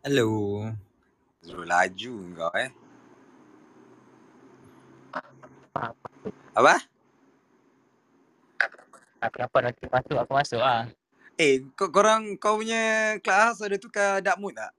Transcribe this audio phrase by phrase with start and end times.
[0.00, 0.64] Hello.
[1.44, 2.72] Terus laju kau eh.
[6.56, 6.80] Apa?
[9.20, 10.88] Aku dapat nanti masuk, aku masuk lah.
[11.36, 14.72] Eh, kau korang kau punya kelas ada tukar dark mood tak?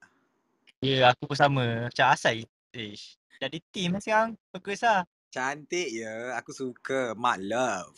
[0.82, 1.86] Ya, aku pun sama.
[1.86, 2.42] Macam asal.
[2.74, 3.22] Ish.
[3.38, 4.34] Jadi team lah sekarang.
[4.50, 5.06] Bagus lah.
[5.30, 6.34] Cantik ya.
[6.42, 7.14] Aku suka.
[7.14, 7.98] Mak love.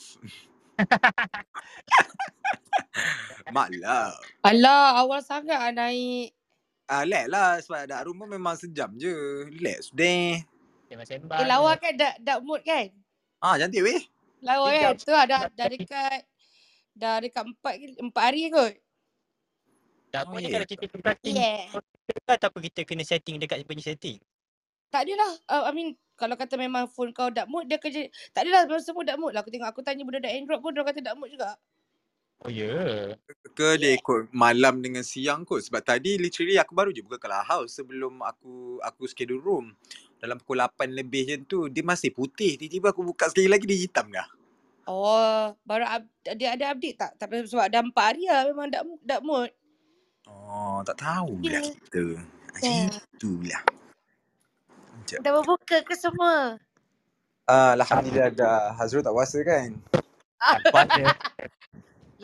[3.55, 4.19] Mak love.
[4.43, 6.35] Alah, awal sangat naik.
[6.93, 9.49] Ah, relax lah sebab dark room pun memang sejam je.
[9.49, 10.37] Relax deh.
[10.93, 11.41] Sembang-sembang.
[11.41, 12.93] Eh, lawa kan dark, dark mood kan?
[13.41, 14.01] Ah, cantik weh.
[14.45, 14.93] Lawa kan?
[14.93, 16.21] Tu lah, dah, dah dekat
[16.93, 18.73] dah dekat empat, empat hari kot.
[20.13, 20.49] Tak Oh, apa ya.
[20.61, 20.85] kalau kita
[21.25, 21.35] team.
[21.41, 21.65] Yeah.
[22.29, 24.21] Tak apa kita kena setting dekat punya setting.
[24.93, 25.31] Tak adalah.
[25.49, 28.05] Uh, I mean, kalau kata memang phone kau dark mood, dia kerja.
[28.29, 29.41] Tak adalah semua dark mood lah.
[29.41, 31.57] Aku tengok, aku tanya budak-budak Android pun, dia kata dark mood juga.
[32.43, 32.67] Oh ya.
[32.67, 33.01] Yeah.
[33.55, 35.63] Ke dia ikut malam dengan siang kot.
[35.63, 39.71] Sebab tadi literally aku baru je buka clubhouse sebelum aku aku schedule room.
[40.19, 42.55] Dalam pukul 8 lebih je tu, dia masih putih.
[42.59, 44.27] Tiba-tiba aku buka sekali lagi, dia hitam dah.
[44.83, 46.03] Oh, baru up,
[46.35, 47.11] dia ada update tak?
[47.15, 49.51] Tapi sebab dah empat hari lah memang dark, mood- dark mood.
[50.27, 51.61] Oh, tak tahu pula Ya.
[51.63, 52.03] kita.
[52.51, 52.75] Macam
[53.19, 53.63] tu lah.
[55.03, 55.19] Sekejap.
[55.23, 56.55] Dah berbuka ke semua?
[57.43, 58.71] Uh, Alhamdulillah dah.
[58.79, 59.75] Hazrul tak puasa kan?
[60.73, 61.03] Puasa.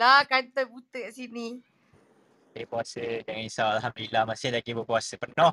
[0.00, 1.60] Lah, kata buta kat sini.
[2.56, 3.04] Eh puasa.
[3.04, 3.68] Jangan risau.
[3.68, 5.52] Alhamdulillah masih lagi berpuasa penuh.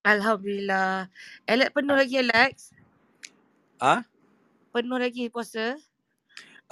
[0.00, 1.12] Alhamdulillah.
[1.44, 2.72] Alex penuh lagi Alex?
[3.76, 4.00] Ah?
[4.72, 5.76] Penuh lagi puasa?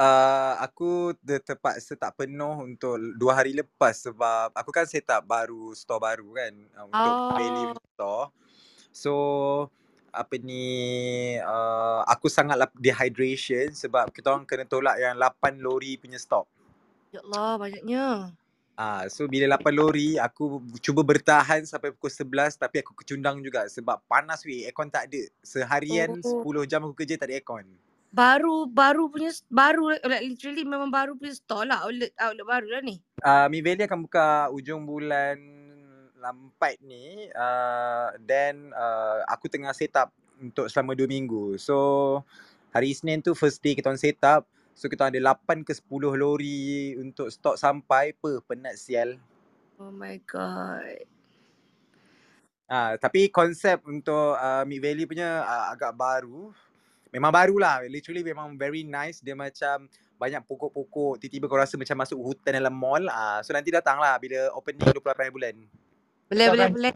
[0.00, 5.26] Uh, aku ter- terpaksa tak penuh untuk dua hari lepas sebab aku kan set up
[5.28, 7.30] baru store baru kan uh, untuk Oh.
[7.36, 8.24] Bailey store.
[8.96, 9.12] So
[10.08, 10.64] apa ni
[11.36, 16.48] uh, aku sangat dehydration sebab kita orang kena tolak yang 8 lori punya stok.
[17.08, 18.06] Ya Allah, banyaknya.
[18.78, 23.66] Ah, so bila 8 lori aku cuba bertahan sampai pukul 11 tapi aku kecundang juga
[23.66, 25.22] sebab panas weh aircon tak ada.
[25.42, 26.46] Seharian Oh.
[26.46, 27.66] 10 jam aku kerja tak ada aircon.
[28.14, 31.90] Baru, baru punya, baru, like literally memang baru punya store lah.
[31.90, 32.96] Outlet, outlet baru lah ni.
[33.18, 35.36] Uh, Mi Valley akan buka ujung bulan
[36.18, 41.58] lampat ni uh, then uh, aku tengah set up untuk selama 2 minggu.
[41.58, 42.22] So
[42.70, 44.46] hari Isnin tu first day kita orang set up.
[44.78, 49.18] So kita ada 8 ke 10 lori untuk stok sampai per penat sial.
[49.82, 51.02] Oh my god.
[52.70, 56.54] Ah, tapi konsep untuk uh, Mid Valley punya uh, agak baru.
[57.10, 57.82] Memang barulah.
[57.90, 59.18] Literally memang very nice.
[59.18, 61.26] Dia macam banyak pokok-pokok.
[61.26, 63.02] Tiba-tiba kau rasa macam masuk hutan dalam mall.
[63.10, 65.54] Ah, so nanti datanglah bila opening 28 bulan.
[66.30, 66.90] Boleh, Kau boleh, akan- boleh.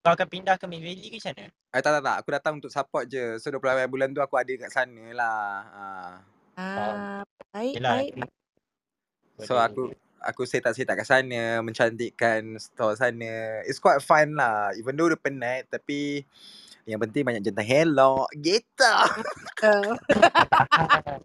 [0.00, 1.44] Kau akan pindah ke Mid Valley ke macam mana?
[1.52, 2.16] Eh, tak, tak, tak.
[2.24, 3.36] Aku datang untuk support je.
[3.44, 5.44] So 28 bulan tu aku ada kat sana lah.
[5.76, 6.16] Ah.
[6.56, 7.20] Ah,
[7.52, 7.92] baik, Yelah.
[8.00, 8.12] baik.
[9.44, 9.92] So aku
[10.24, 13.60] aku set up set kat sana, mencantikkan store sana.
[13.68, 14.72] It's quite fun lah.
[14.80, 16.24] Even though dia penat tapi
[16.88, 18.24] yang penting banyak jantan hello.
[18.32, 18.94] Gitu.
[19.60, 19.92] Uh,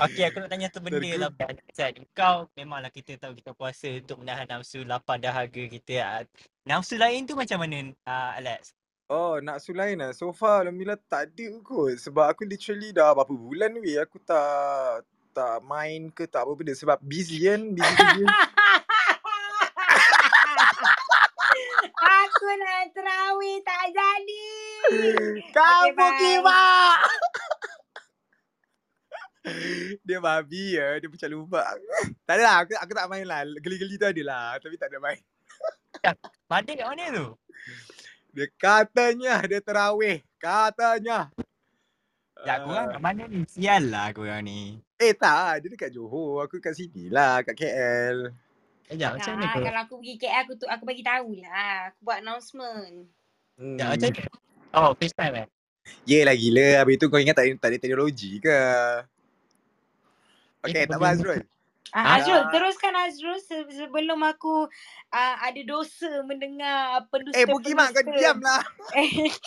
[0.00, 1.54] Okey, aku nak tanya satu benda Tergu- lah Ban.
[1.76, 5.94] Zat, kau memanglah kita tahu kita puasa untuk menahan nafsu lapar dahaga kita.
[6.00, 6.22] ah.
[6.64, 8.72] Nafsu lain tu macam mana uh, Alex?
[9.10, 10.14] Oh, nak lain lah.
[10.14, 11.98] So far, Alhamdulillah tak ada kot.
[11.98, 13.98] Sebab aku literally dah berapa bulan weh.
[13.98, 15.02] Aku tak
[15.34, 16.78] tak main ke tak apa benda.
[16.78, 17.74] Sebab busy kan.
[17.74, 18.22] Busy kerja.
[22.22, 24.46] aku nak terawih tak jadi.
[25.58, 26.14] Kamu bye.
[26.14, 26.98] kimak.
[30.06, 31.02] dia babi ya.
[31.02, 31.66] Dia macam lupa.
[32.22, 32.56] tak ada lah.
[32.62, 33.42] Aku, aku tak main lah.
[33.58, 34.54] Geli-geli tu ada lah.
[34.62, 35.18] Tapi tak ada main.
[36.46, 37.34] Madik kat mana tu?
[38.30, 40.22] Dia katanya dia terawih.
[40.38, 41.28] Katanya.
[42.40, 43.44] Ya, korang kat mana ni?
[43.44, 44.80] Sial lah korang ni.
[44.96, 45.60] Eh tak.
[45.60, 46.48] Dia dekat Johor.
[46.48, 47.44] Aku kat sini lah.
[47.44, 48.32] Kat KL.
[48.88, 49.62] Sekejap, macam mana Nah, kau?
[49.62, 51.92] kalau aku pergi KL aku tu aku bagi tahu lah.
[51.92, 52.94] Aku buat announcement.
[53.60, 53.76] Hmm.
[53.76, 54.22] Ya, macam mana?
[54.70, 55.46] Oh, FaceTime eh?
[56.06, 56.68] Yelah gila.
[56.80, 58.58] Habis tu kau ingat tak, ada- tak ada teknologi ke?
[60.60, 61.40] Okay, Eh, tak apa Azrul.
[61.90, 62.22] Ah, Ah.
[62.22, 64.70] Azrul, teruskan Azrul se- sebelum aku
[65.10, 68.62] uh, ada dosa mendengar pendusta Eh, Bukimak kau diam lah.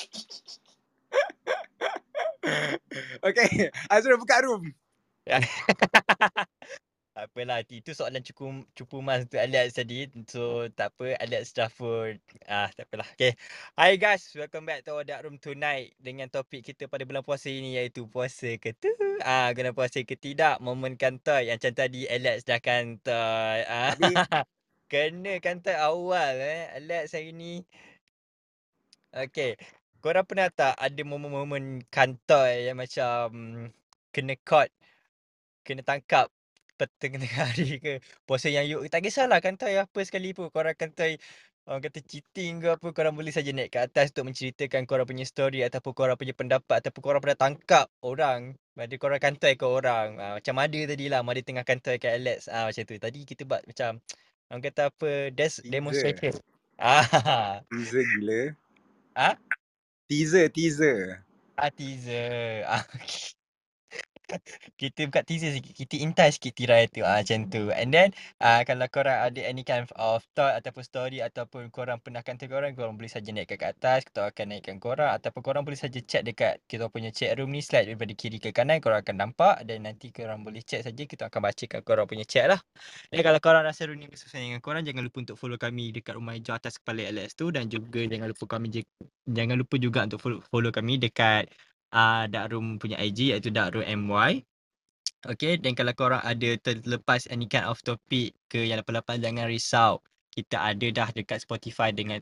[3.23, 4.67] Okay, Azrul buka room.
[7.13, 10.09] Apalah, itu soalan cukup cupu mas untuk Alex tadi.
[10.25, 11.13] So, tak apa.
[11.21, 12.17] Alex dah pun.
[12.49, 13.05] Ah, tak apalah.
[13.13, 13.37] Okay.
[13.77, 17.53] Hi guys, welcome back to our Dark Room tonight dengan topik kita pada bulan puasa
[17.53, 18.89] ini iaitu puasa ke tu.
[19.21, 20.57] Ah, kena puasa ke tidak.
[20.57, 21.53] Momen kantai.
[21.53, 23.59] Yang macam tadi Alex dah kantai.
[23.69, 23.93] Ah,
[24.91, 26.65] kena kantai awal eh.
[26.81, 27.61] Alex hari ni.
[29.13, 29.53] Okay.
[30.01, 33.29] Korang pernah tak ada momen-momen kantai yang macam
[34.09, 34.73] kena caught,
[35.61, 36.33] kena tangkap
[36.87, 37.93] petang tengah hari ke?
[38.27, 40.49] Puasa yang you tak kisahlah kantai apa sekali pun.
[40.51, 41.19] Korang kantai
[41.67, 45.23] orang kata cheating ke apa korang boleh saja naik ke atas untuk menceritakan korang punya
[45.23, 48.57] story ataupun korang punya pendapat ataupun korang pernah tangkap orang.
[48.75, 50.17] Pada korang kantoi ke orang.
[50.19, 52.49] Uh, macam ada tadi lah Mada tengah kantoi ke Alex.
[52.51, 52.95] Ah uh, macam tu.
[52.99, 54.01] Tadi kita buat macam
[54.51, 56.35] orang kata apa des- demonstration.
[56.81, 57.61] Ah.
[57.69, 58.41] Teaser gila.
[59.13, 59.37] Ah?
[60.09, 61.21] Teaser teaser.
[61.55, 62.65] Ah teaser.
[62.65, 63.42] Ah okay
[64.81, 65.73] kita buka teaser sikit.
[65.75, 67.03] Kita intai sikit tirai tu.
[67.03, 67.69] Ah, macam tu.
[67.75, 68.09] And then,
[68.39, 72.73] ah, kalau korang ada any kind of thought ataupun story ataupun korang pernah kata korang,
[72.73, 74.07] korang boleh saja naik ke atas.
[74.07, 75.11] Kita akan naikkan korang.
[75.15, 77.61] Ataupun korang boleh saja chat dekat kita punya chat room ni.
[77.63, 78.79] Slide daripada kiri ke kanan.
[78.79, 79.55] Korang akan nampak.
[79.67, 81.03] Dan nanti korang boleh chat saja.
[81.05, 82.59] Kita akan bacakan korang punya chat lah.
[83.11, 86.15] Dan kalau korang rasa room ni bersesuaian dengan korang, jangan lupa untuk follow kami dekat
[86.17, 87.51] rumah hijau atas kepala Alex tu.
[87.51, 88.83] Dan juga jangan lupa kami
[89.23, 91.47] jangan lupa juga untuk follow, follow kami dekat
[91.93, 94.41] uh, Dark Room punya IG iaitu Dark Room MY.
[95.23, 100.03] Okay, dan kalau korang ada terlepas any kind of topic ke yang lepas-lepas jangan risau.
[100.35, 102.19] Kita ada dah dekat Spotify dengan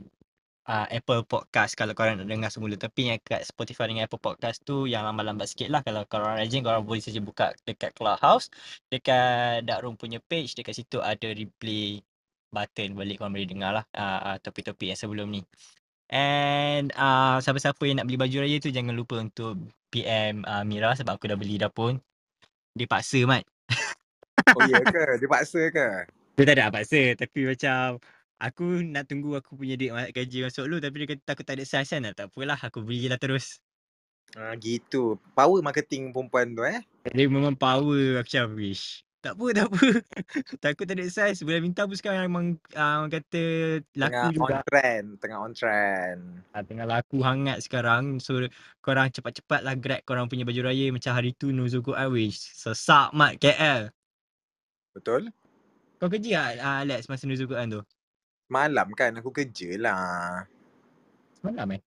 [0.69, 2.77] uh, Apple Podcast kalau korang nak dengar semula.
[2.77, 5.81] Tapi yang kat Spotify dengan Apple Podcast tu yang lambat-lambat sikit lah.
[5.81, 8.53] Kalau korang rajin, korang boleh saja buka dekat Clubhouse.
[8.94, 12.06] Dekat Dark Room punya page, dekat situ ada replay
[12.51, 15.41] button balik korang boleh dengar lah uh, topik-topik yang sebelum ni.
[16.11, 19.55] And uh, siapa-siapa yang nak beli baju raya tu jangan lupa untuk
[19.87, 22.03] PM uh, Mira sebab aku dah beli dah pun.
[22.75, 23.47] Dia paksa Mat.
[24.57, 25.21] Oh iya ke?
[25.21, 25.87] Dia paksa ke?
[26.35, 28.01] Dia tak ada paksa tapi macam
[28.41, 31.63] aku nak tunggu aku punya duit gaji masuk dulu tapi dia kata aku tak ada
[31.63, 32.11] size kan.
[32.11, 33.63] Tak apalah aku beli lah terus.
[34.35, 35.15] Ah gitu.
[35.31, 36.83] Power marketing perempuan tu eh.
[37.07, 39.07] Dia memang power aku macam wish.
[39.21, 39.85] Tak apa, tak apa.
[40.57, 41.45] Takut tak ada size.
[41.45, 43.44] Boleh minta pun sekarang memang uh, orang kata
[43.94, 44.41] laku tengah juga.
[44.41, 45.06] on trend.
[45.21, 46.19] Tengah on trend.
[46.57, 48.18] Uh, tengah laku hangat sekarang.
[48.18, 48.41] So
[48.81, 52.41] korang cepat-cepat lah grab korang punya baju raya macam hari tu Nuzuko Awish.
[52.57, 53.94] Sesak mat KL.
[54.97, 55.29] Betul?
[56.01, 57.81] Kau kerja tak uh, Alex masa Nuzuko tu?
[58.50, 60.50] Malam kan aku kerja lah.
[61.38, 61.81] Semalam eh?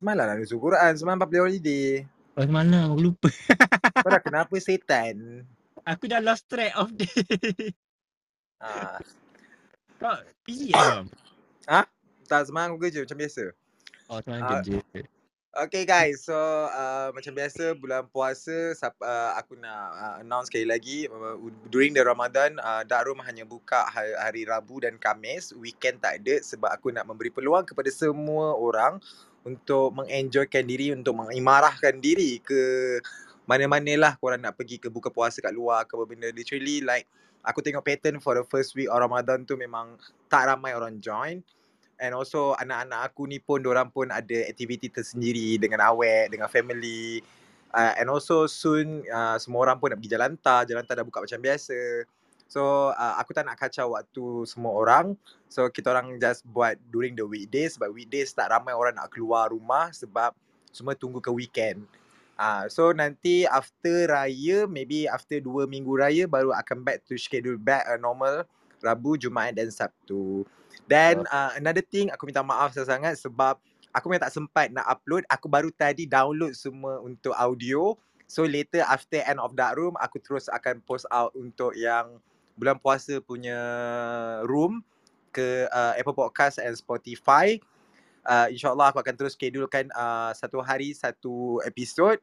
[0.00, 0.96] Semalam lah Nuzuko Quran.
[0.96, 2.08] Semalam public holiday.
[2.40, 3.28] Oh semalam aku lupa.
[4.00, 5.44] Kau dah kenapa setan?
[5.84, 7.08] Aku dah lost track of day.
[8.64, 8.96] Ah.
[10.00, 10.16] Kau
[10.48, 11.04] busy ke kau?
[11.68, 11.84] Ha?
[12.24, 13.52] Tak semalam aku kerja macam biasa.
[14.08, 14.50] Oh semalam Ah.
[14.56, 14.80] kerja.
[15.54, 16.34] Okay guys, so
[16.72, 21.36] uh, macam biasa bulan puasa uh, aku nak uh, announce sekali lagi uh,
[21.68, 26.24] during the Ramadan uh, Dark Room hanya buka hari, hari Rabu dan Kamis, weekend tak
[26.24, 28.96] ada sebab aku nak memberi peluang kepada semua orang
[29.44, 32.96] untuk mengenjoykan diri, untuk mengimarahkan diri ke
[33.44, 36.32] mana-mana lah korang nak pergi ke buka puasa kat luar ke benda.
[36.32, 37.04] Literally like
[37.44, 40.00] aku tengok pattern for the first week of Ramadan tu memang
[40.32, 41.44] tak ramai orang join.
[42.00, 47.22] And also anak-anak aku ni pun orang pun ada aktiviti tersendiri dengan awek, dengan family.
[47.70, 50.66] Uh, and also soon uh, semua orang pun nak pergi jalan tar.
[50.66, 52.08] Jalan tar dah buka macam biasa.
[52.50, 55.14] So uh, aku tak nak kacau waktu semua orang.
[55.46, 57.78] So kita orang just buat during the weekdays.
[57.78, 60.34] Sebab weekdays tak ramai orang nak keluar rumah sebab
[60.74, 61.86] semua tunggu ke weekend.
[62.34, 67.58] Uh, so nanti after raya, maybe after dua minggu raya baru akan back to schedule
[67.58, 68.42] back uh, normal.
[68.84, 70.44] Rabu, Jumaat dan Sabtu.
[70.84, 73.56] Dan uh, another thing aku minta maaf sangat sebab
[73.96, 75.24] aku memang tak sempat nak upload.
[75.32, 77.96] Aku baru tadi download semua untuk audio.
[78.28, 82.20] So later after end of that room aku terus akan post out untuk yang
[82.60, 83.56] bulan puasa punya
[84.44, 84.84] room
[85.34, 87.56] ke uh, Apple Podcast and Spotify.
[88.24, 92.16] Uh, InsyaAllah aku akan terus schedulekan uh, satu hari satu episod.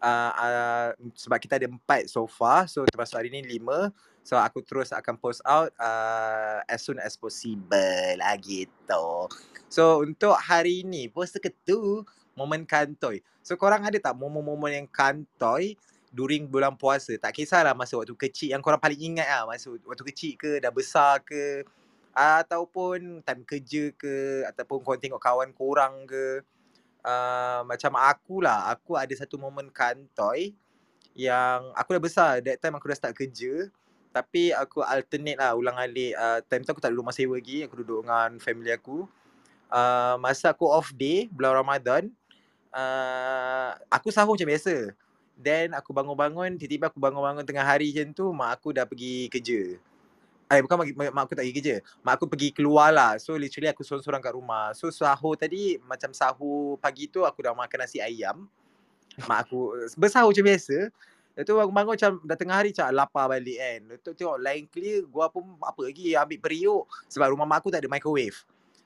[0.00, 2.70] Uh, uh, sebab kita ada empat so far.
[2.70, 3.92] So termasuk hari ni lima.
[4.24, 9.28] So aku terus akan post out uh, as soon as possible lah gitu.
[9.68, 12.06] So untuk hari ni puasa ketu
[12.38, 13.20] momen kantoi.
[13.44, 15.76] So korang ada tak momen-momen yang kantoi
[16.14, 17.16] during bulan puasa?
[17.16, 20.72] Tak kisahlah masa waktu kecil yang korang paling ingat lah masa waktu kecil ke dah
[20.72, 21.64] besar ke
[22.12, 26.44] ataupun time kerja ke ataupun korang tengok kawan korang ke.
[27.00, 30.52] Uh, macam aku lah, aku ada satu momen kantoi
[31.16, 33.72] yang aku dah besar, that time aku dah start kerja
[34.10, 37.62] tapi aku alternate lah ulang alik uh, time tu aku tak duduk rumah sewa lagi
[37.62, 39.06] aku duduk dengan family aku
[39.70, 42.10] uh, masa aku off day bulan Ramadan
[42.74, 44.90] uh, aku sahur macam biasa
[45.38, 49.78] then aku bangun-bangun tiba-tiba aku bangun-bangun tengah hari macam tu mak aku dah pergi kerja
[50.50, 53.70] Eh bukan mak, mak aku tak pergi kerja Mak aku pergi keluar lah So literally
[53.70, 58.02] aku sorang-sorang kat rumah So sahur tadi Macam sahur pagi tu Aku dah makan nasi
[58.02, 58.50] ayam
[59.30, 60.90] Mak aku Bersahur macam biasa
[61.40, 63.80] Lepas tu aku bangun macam dah tengah hari macam lapar balik kan.
[63.86, 67.72] Lepas tu tengok line clear, gua pun apa lagi ambil periuk sebab rumah mak aku
[67.72, 68.36] tak ada microwave.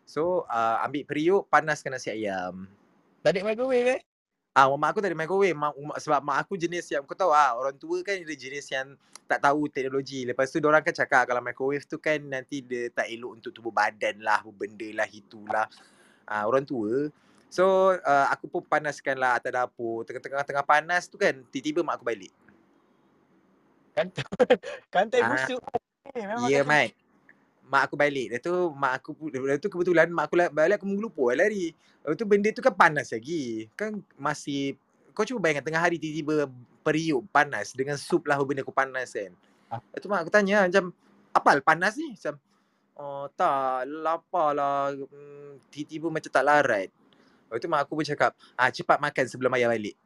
[0.04, 2.68] So uh, ambil periuk, panaskan nasi ayam.
[3.24, 4.00] Tak ada microwave eh?
[4.54, 5.58] Ah, mak aku tak ada microwave.
[5.58, 8.70] Mak, mak, sebab mak aku jenis yang kau tahu ah, orang tua kan dia jenis
[8.70, 8.94] yang
[9.26, 10.22] tak tahu teknologi.
[10.22, 13.74] Lepas tu orang kan cakap kalau microwave tu kan nanti dia tak elok untuk tubuh
[13.74, 15.66] badan lah, benda lah, itulah.
[16.22, 17.10] Ah, orang tua.
[17.50, 20.06] So, uh, aku pun panaskan lah atas dapur.
[20.06, 22.30] Tengah-tengah tengah panas tu kan, tiba-tiba mak aku balik.
[23.94, 24.22] Kantai,
[24.94, 25.60] kantai Ah, busuk.
[26.14, 26.94] Eh, Ya, yeah, Mat.
[27.64, 28.26] Mak aku balik.
[28.30, 31.72] Lepas tu mak aku lepas tu kebetulan mak aku balik aku menggelupur lari.
[32.04, 33.68] Lepas tu benda tu kan panas lagi.
[33.74, 34.76] Kan masih
[35.14, 36.50] kau cuba bayangkan tengah hari tiba-tiba
[36.84, 39.32] periuk panas dengan sup lah benda aku panas kan.
[39.72, 39.80] Ah.
[39.80, 40.92] Lepas tu mak aku tanya macam
[41.32, 42.12] apa hal panas ni?
[42.12, 42.34] Macam
[42.94, 46.88] oh tak lapar lah hmm, tiba-tiba macam tak larat.
[47.48, 49.96] Lepas tu mak aku pun cakap ah cepat makan sebelum ayah balik.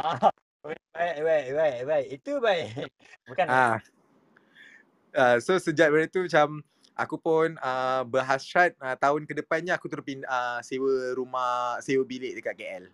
[0.00, 0.32] Ah,
[0.64, 2.06] baik, baik, baik, baik.
[2.18, 2.66] Itu baik.
[3.30, 3.78] Bukan Ah.
[5.10, 6.62] Uh, so sejak dari tu macam
[7.00, 12.04] aku pun uh, berhasrat uh, tahun ke depannya aku terus pindah uh, sewa rumah sewa
[12.04, 12.84] bilik dekat KL.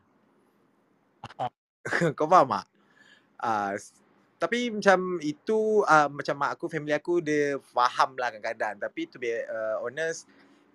[2.19, 2.67] Kau faham tak?
[3.37, 3.75] Uh,
[4.37, 9.17] tapi macam itu uh, macam mak aku family aku dia faham lah kadang-kadang tapi to
[9.17, 10.29] be uh, honest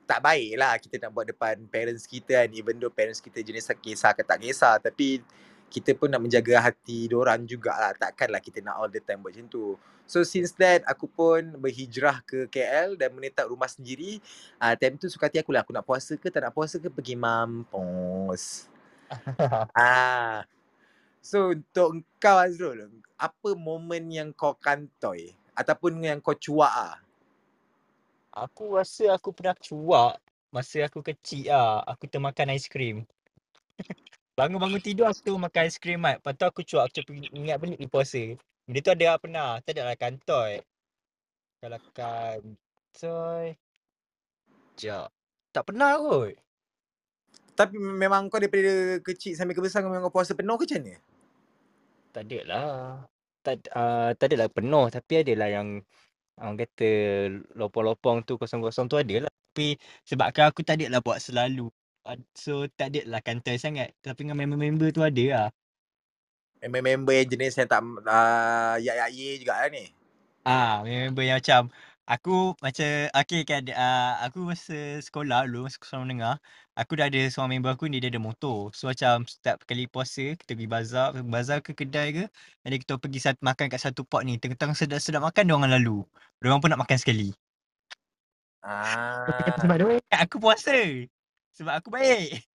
[0.10, 3.70] tak baik lah kita nak buat depan parents kita kan even though parents kita jenis
[3.78, 5.22] kisah ke tak kisah tapi
[5.72, 9.48] kita pun nak menjaga hati diorang jugalah takkanlah kita nak all the time buat macam
[9.48, 9.78] tu
[10.12, 14.20] so since that aku pun berhijrah ke KL dan menetap rumah sendiri
[14.60, 16.92] uh, time tu suka hati aku lah aku nak puasa ke tak nak puasa ke
[16.92, 18.68] pergi mampus
[19.80, 20.44] ah
[21.22, 26.98] So untuk kau Azrul, apa momen yang kau kantoi ataupun yang kau cuak ah?
[28.34, 30.18] Aku rasa aku pernah cuak
[30.50, 31.86] masa aku kecil ah.
[31.86, 33.06] Aku termakan aiskrim.
[34.38, 36.18] Bangun-bangun tidur aku tu makan aiskrim mat.
[36.18, 38.34] Lepas tu aku cuak aku ingat balik di puasa.
[38.66, 39.50] Benda tu ada lah pernah.
[39.64, 40.54] Tak ada lah kantoi.
[41.62, 43.46] Kalau kantoi.
[44.82, 45.14] Sekejap.
[45.54, 46.34] Tak pernah kot.
[47.54, 50.82] Tapi memang kau daripada kecil sampai ke besar kau memang kau puasa penuh ke macam
[50.82, 50.96] mana?
[52.10, 52.72] Tak ada lah.
[53.46, 54.86] Tak, uh, tak ada lah penuh.
[54.90, 55.68] Tapi ada lah yang
[56.42, 56.90] orang kata
[57.54, 59.32] lopong-lopong tu kosong-kosong tu ada lah.
[59.54, 59.78] Tapi
[60.08, 61.70] sebabkan aku tak ada lah buat selalu.
[62.02, 63.94] Ah, So tak ada lah kantoi sangat.
[64.02, 65.48] Tapi dengan member-member tu ada lah.
[66.62, 69.90] Member-member yang jenis yang tak uh, ya ya ye juga lah ni.
[70.46, 71.74] Ah, member yang macam
[72.06, 76.36] aku macam okay kan uh, aku masa sekolah dulu masa sekolah menengah
[76.76, 78.72] aku dah ada seorang member aku ni dia ada motor.
[78.74, 82.26] So macam setiap kali puasa kita pergi bazar, bazar ke kedai ke
[82.66, 84.38] ada kita pergi sat, makan kat satu pot ni.
[84.42, 85.98] Tengah-tengah sedap-sedap makan dia orang lalu.
[86.42, 87.30] Dia orang pun nak makan sekali.
[88.62, 89.26] Ah.
[89.58, 89.78] sebab
[90.14, 90.78] aku puasa.
[91.58, 92.46] Sebab aku baik.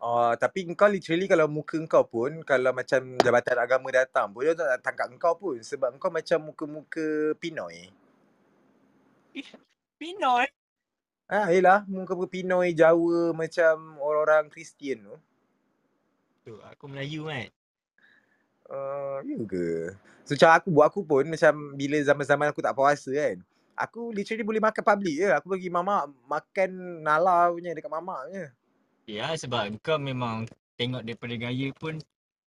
[0.00, 4.56] Oh, tapi kau literally kalau muka kau pun kalau macam jabatan agama datang pun dia
[4.56, 7.92] tak nak tangkap kau pun sebab kau macam muka-muka Pinoy.
[10.00, 10.48] Pinoy.
[11.28, 15.16] Ah, yelah muka-muka Pinoy Jawa macam orang-orang Kristian tu.
[16.48, 17.52] Tu aku Melayu kan.
[18.72, 19.68] Uh, ya ke?
[20.24, 23.36] So macam aku buat aku pun macam bila zaman-zaman aku tak puasa kan.
[23.76, 25.28] Aku literally boleh makan public je.
[25.28, 28.16] Aku bagi mama makan nala punya dekat mama
[29.10, 30.46] Ya sebab kau memang
[30.78, 31.98] tengok daripada gaya pun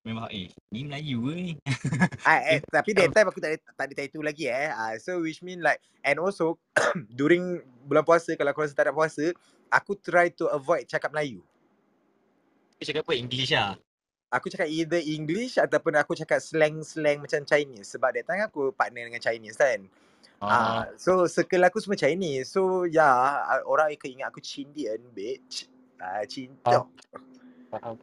[0.08, 1.52] memang eh ni Melayu ke ni.
[2.28, 4.72] Ah, eh, tapi that time aku tak ada, tak ada tattoo lagi eh.
[4.72, 6.56] Ah, so which mean like and also
[7.20, 9.36] during bulan puasa kalau aku rasa tak ada puasa,
[9.68, 11.44] aku try to avoid cakap Melayu.
[12.80, 13.76] Kau cakap apa English lah.
[14.32, 19.04] Aku cakap either English ataupun aku cakap slang-slang macam Chinese sebab that time aku partner
[19.04, 19.84] dengan Chinese kan.
[20.40, 22.52] Ah, so circle aku semua Chinese.
[22.52, 25.73] So ya, yeah, orang akan ingat aku Chindian bitch.
[26.04, 26.86] Ah, cincok.
[27.72, 27.96] Faham.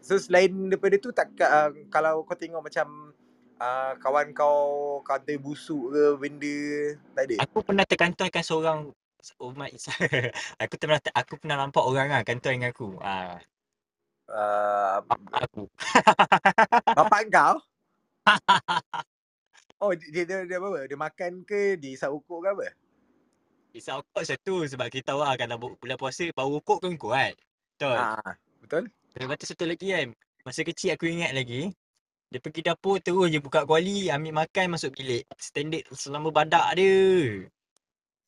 [0.00, 3.12] So selain daripada tu tak uh, kalau kau tengok macam
[3.60, 6.56] uh, kawan kau kata busuk ke benda
[7.12, 7.34] tak ada.
[7.44, 8.78] Aku pernah terkantoikan seorang
[9.36, 9.68] oh my
[10.64, 12.96] aku pernah aku pernah nampak orang ah kantoi dengan aku.
[13.04, 13.36] Ah
[14.30, 15.02] Uh,
[15.34, 15.66] aku.
[16.98, 17.58] bapak kau?
[19.80, 20.84] Oh dia dia dia apa?
[20.84, 22.68] Dia makan ke dia isap ukur ke apa?
[23.70, 27.38] Isap okok satu sebab kita tahu lah kalau bu- bulan puasa bau okok kan kuat.
[27.78, 28.02] Betul.
[28.02, 28.84] Ah, betul?
[29.14, 30.10] Lepas tu satu lagi kan.
[30.42, 31.70] Masa kecil aku ingat lagi.
[32.34, 35.22] Dia pergi dapur terus je buka kuali, ambil makan masuk bilik.
[35.38, 37.46] Standard selama badak dia.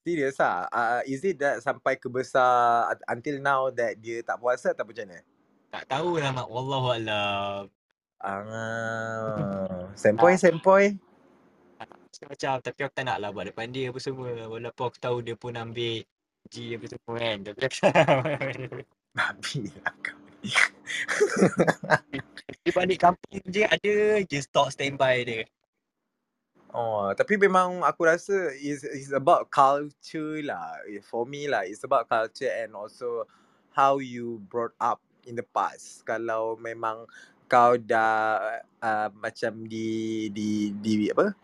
[0.06, 0.66] Serius ah.
[0.70, 4.86] Uh, is it that sampai ke besar uh, until now that dia tak puasa atau
[4.86, 5.26] macam mana?
[5.74, 6.46] Tak tahulah mak.
[6.46, 7.66] Wallahualam.
[8.22, 10.94] Ah, sempoi sempoi.
[12.22, 14.30] So, macam tapi aku tak nak lah buat depan dia apa semua.
[14.46, 16.06] Walaupun aku tahu dia pun ambil
[16.46, 17.36] G apa semua kan.
[17.42, 17.82] Tapi aku
[19.10, 20.18] Babi lah kau
[22.62, 25.42] dia balik kampung je ada je stok standby dia.
[26.70, 30.78] Oh, tapi memang aku rasa is is about culture lah.
[31.02, 33.26] For me lah, it's about culture and also
[33.74, 37.02] how you brought up in the past kalau memang
[37.50, 41.34] kau dah uh, macam di di di apa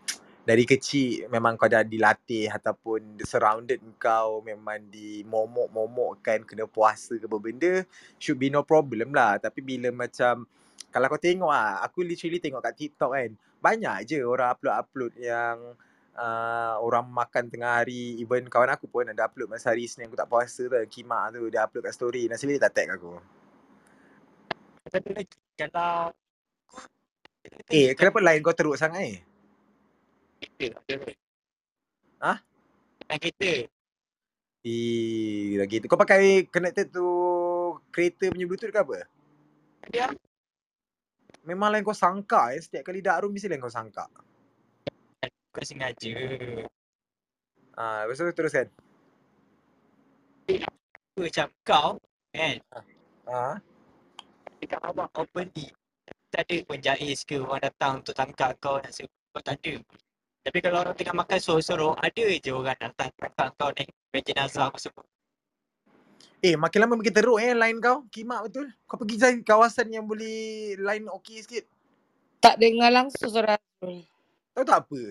[0.47, 7.27] dari kecil memang kau dah dilatih ataupun surrounded kau memang di momok-momokkan kena puasa ke
[7.27, 7.73] apa benda
[8.17, 9.37] should be no problem lah.
[9.37, 10.47] Tapi bila macam
[10.89, 13.29] kalau kau tengok ah aku literally tengok kat TikTok kan
[13.59, 15.75] banyak je orang upload-upload yang
[16.17, 18.17] uh, orang makan tengah hari.
[18.17, 21.45] Even kawan aku pun ada upload masa hari Isnin aku tak puasa tu kimak tu
[21.51, 22.25] dia upload kat story.
[22.25, 23.21] Nasib dia tak tag aku.
[25.59, 26.09] Kalau
[27.69, 29.28] eh kenapa line kau teruk sangat eh
[30.39, 30.95] kereta, ada.
[32.19, 32.37] Hah?
[33.07, 33.53] Naik kereta.
[34.59, 35.85] Eh, dah gitu.
[35.87, 37.07] Kau pakai connected tu
[37.95, 39.07] kereta punya bluetooth ke apa?
[39.87, 40.11] Ada
[41.47, 42.59] Memang lain kau sangka eh.
[42.59, 44.05] Setiap kali dak room mesti lain kau sangka.
[45.49, 46.13] Bukan sengaja.
[47.79, 48.67] Ah, lepas tu teruskan.
[50.51, 51.89] Aku macam kau
[52.35, 52.55] kan.
[53.25, 53.55] Ah.
[54.59, 55.71] Dekat awak openly.
[56.29, 59.09] Tak ada pun jais ke orang datang untuk tangkap kau nak sebut.
[59.33, 59.79] Kau tak ada.
[60.39, 64.71] Tapi kalau orang tengah makan sorok-sorok, ada je orang datang tangkap kau naik beg jenazah
[64.71, 65.03] apa semua.
[66.39, 68.07] Eh, makin lama makin teruk eh line kau.
[68.07, 68.71] Kimak betul.
[68.87, 71.67] Kau pergi cari kawasan yang boleh line okey sikit.
[72.39, 74.07] Tak dengar langsung suara Azrul.
[74.55, 75.01] Tahu tak apa?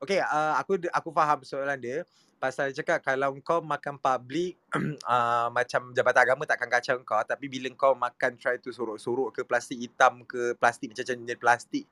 [0.00, 2.08] Okay, uh, aku aku faham soalan dia.
[2.40, 4.56] Pasal dia cakap kalau kau makan public
[5.04, 9.40] uh, macam jabatan agama takkan kacau kau tapi bila kau makan try tu sorok-sorok ke
[9.44, 11.84] plastik hitam ke plastik macam-macam jenis plastik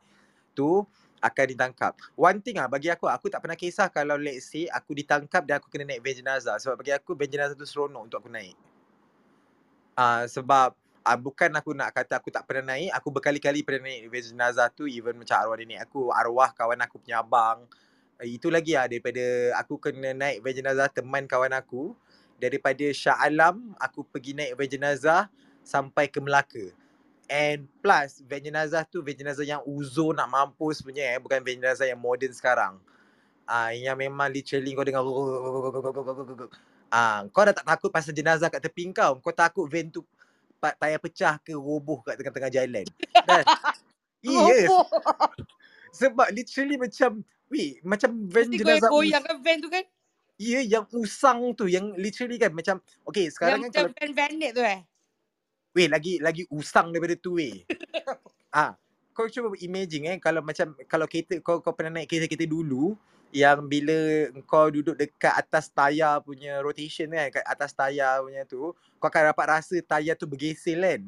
[0.57, 1.93] tu akan ditangkap.
[2.15, 5.59] One thing ah bagi aku aku tak pernah kisah kalau let's say aku ditangkap dan
[5.59, 8.55] aku kena naik van jenazah sebab bagi aku van jenazah tu seronok untuk aku naik.
[9.99, 13.91] Ah uh, sebab uh, bukan aku nak kata aku tak pernah naik, aku berkali-kali pernah
[13.91, 17.67] naik van jenazah tu even macam arwah nenek aku, arwah kawan aku punya abang.
[18.21, 21.97] Uh, itu lagi ah daripada aku kena naik van jenazah teman kawan aku
[22.39, 25.23] daripada Shah Alam aku pergi naik van jenazah
[25.67, 26.71] sampai ke Melaka.
[27.29, 31.61] And plus van jenazah tu van jenazah yang uzur nak mampus punya eh bukan van
[31.61, 32.81] jenazah yang modern sekarang.
[33.45, 35.05] Ah uh, yang memang literally kau dengar
[36.89, 39.21] ah uh, kau dah tak takut pasal jenazah kat tepi kau.
[39.21, 40.01] Kau takut van tu
[40.57, 42.87] tayar pecah ke roboh kat tengah-tengah jalan.
[43.29, 43.45] Dan
[44.25, 44.73] yes.
[45.93, 47.21] Sebab literally macam
[47.53, 49.85] weh macam van Mesti jenazah goyang kan van tu kan?
[50.41, 54.13] Ya yang usang tu yang literally kan macam okay sekarang Yang kan macam kalau van
[54.17, 54.81] Vanet tu eh?
[55.79, 57.63] Weh lagi lagi usang daripada tu weh.
[58.59, 58.75] ah,
[59.15, 62.99] kau cuba imagine eh kalau macam kalau kereta kau kau pernah naik kereta-kereta dulu
[63.31, 68.75] yang bila kau duduk dekat atas tayar punya rotation kan kat atas tayar punya tu
[68.99, 71.03] kau akan dapat rasa tayar tu bergesel kan.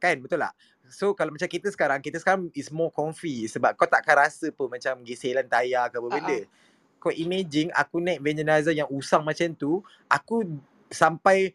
[0.00, 0.56] Kan betul tak?
[0.88, 4.70] So kalau macam kita sekarang kita sekarang is more comfy sebab kau takkan rasa pun
[4.70, 6.38] macam geselan tayar ke apa benda.
[6.40, 6.64] Uh-uh.
[7.02, 10.42] Kau imagine aku naik van jenazah yang usang macam tu, aku
[10.90, 11.52] sampai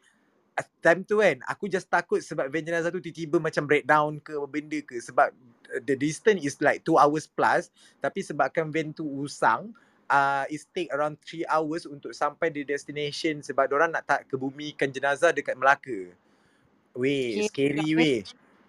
[0.83, 4.79] time tu kan aku just takut sebab van jenazah tu tiba-tiba macam breakdown ke benda
[4.83, 5.31] ke sebab
[5.71, 7.71] uh, the distance is like 2 hours plus
[8.03, 9.71] tapi sebabkan van tu usang
[10.11, 14.91] uh, it take around 3 hours untuk sampai di destination sebab orang nak tak kebumikan
[14.91, 16.11] jenazah dekat Melaka.
[16.91, 17.47] Weh, Okay.
[17.47, 18.19] scary weh.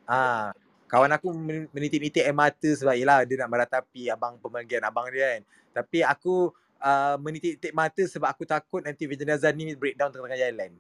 [0.07, 0.55] Ah,
[0.87, 5.37] kawan aku men- menitik-nitik air mata sebab yelah dia nak meratapi abang pemergian abang dia
[5.37, 5.43] kan.
[5.83, 10.71] Tapi aku uh, menitik-nitik mata sebab aku takut nanti jenazah ni breakdown tengah-tengah jalan.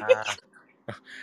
[0.00, 0.24] Ah.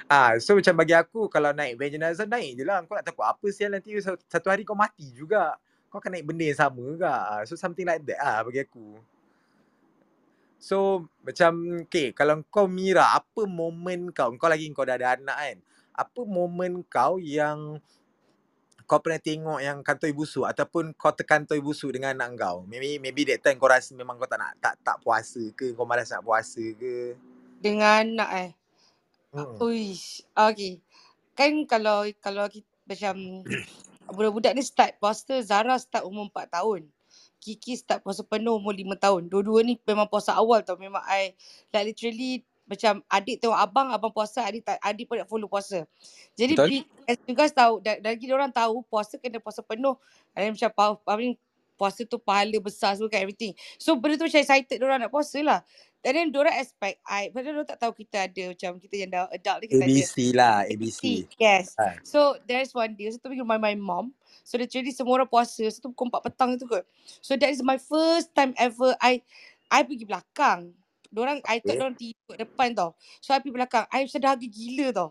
[0.05, 2.85] ah, so macam bagi aku kalau naik van jenazah naik je lah.
[2.85, 5.57] Kau nak takut apa sial nanti sa- satu hari kau mati juga.
[5.89, 7.05] Kau akan naik benda yang sama ke?
[7.07, 8.99] Ah, So something like that lah bagi aku.
[10.61, 15.37] So macam okay kalau kau Mira apa momen kau kau lagi kau dah ada anak
[15.37, 15.57] kan.
[15.95, 17.79] Apa momen kau yang
[18.85, 22.57] kau pernah tengok yang kantoi busuk ataupun kau terkantoi busuk dengan anak kau.
[22.69, 25.89] Maybe maybe that time kau rasa memang kau tak nak tak tak puasa ke kau
[25.89, 27.17] malas nak puasa ke.
[27.65, 28.51] Dengan anak eh.
[29.33, 29.57] Hmm.
[29.57, 30.21] Uish.
[30.37, 30.85] Okay.
[31.33, 33.41] Kan kalau kalau kita macam
[34.13, 36.85] budak-budak ni start puasa, Zara start umur 4 tahun.
[37.41, 39.21] Kiki start puasa penuh umur 5 tahun.
[39.33, 40.77] Dua-dua ni memang puasa awal tau.
[40.77, 41.33] Memang I
[41.73, 45.85] like literally macam adik tengok abang, abang puasa, adik tak adik pun nak follow puasa.
[46.33, 46.85] Jadi Betul?
[47.05, 49.97] as you guys tahu, dah, dah lagi orang tahu puasa kena puasa penuh.
[50.33, 50.69] Ada macam
[51.75, 53.53] puasa tu pahala besar semua kan everything.
[53.77, 55.59] So benda tu macam excited orang nak puasa lah.
[56.05, 59.25] And then diorang expect I, padahal diorang tak tahu kita ada macam kita yang dah
[59.33, 61.25] adult ni kita ada ABC lah, ABC.
[61.41, 61.73] Yes.
[61.81, 61.97] Ha.
[62.05, 64.13] So there's one day, so tu pergi rumah my mom.
[64.45, 66.85] So literally semua orang puasa, so tu pukul 4 petang tu kot.
[67.25, 69.25] So that is my first time ever I
[69.73, 70.77] I pergi belakang.
[71.09, 71.79] Diorang, I thought Okay.
[71.81, 72.93] diorang tidur depan tau.
[73.17, 73.89] So I pergi belakang.
[73.89, 75.09] I macam dahaga gila tau.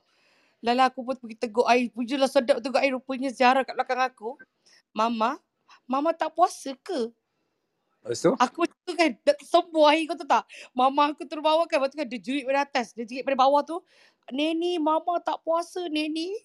[0.62, 1.90] Lala aku pun pergi tegur air.
[1.90, 2.94] Pujulah sedap tegur air.
[2.94, 4.38] Rupanya Zara kat belakang aku.
[4.94, 5.42] Mama,
[5.84, 7.12] Mama tak puasa ke?
[8.04, 8.32] Lepas tu?
[8.36, 9.10] Aku macam tu kan.
[9.42, 10.44] Semua air kau tahu tak.
[10.76, 11.80] Mama aku turun bawah kan.
[11.80, 12.92] Lepas tu kan dia jerit pada atas.
[12.92, 13.80] Dia jerit pada bawah tu.
[14.30, 16.36] Neni, mama tak puasa Neni.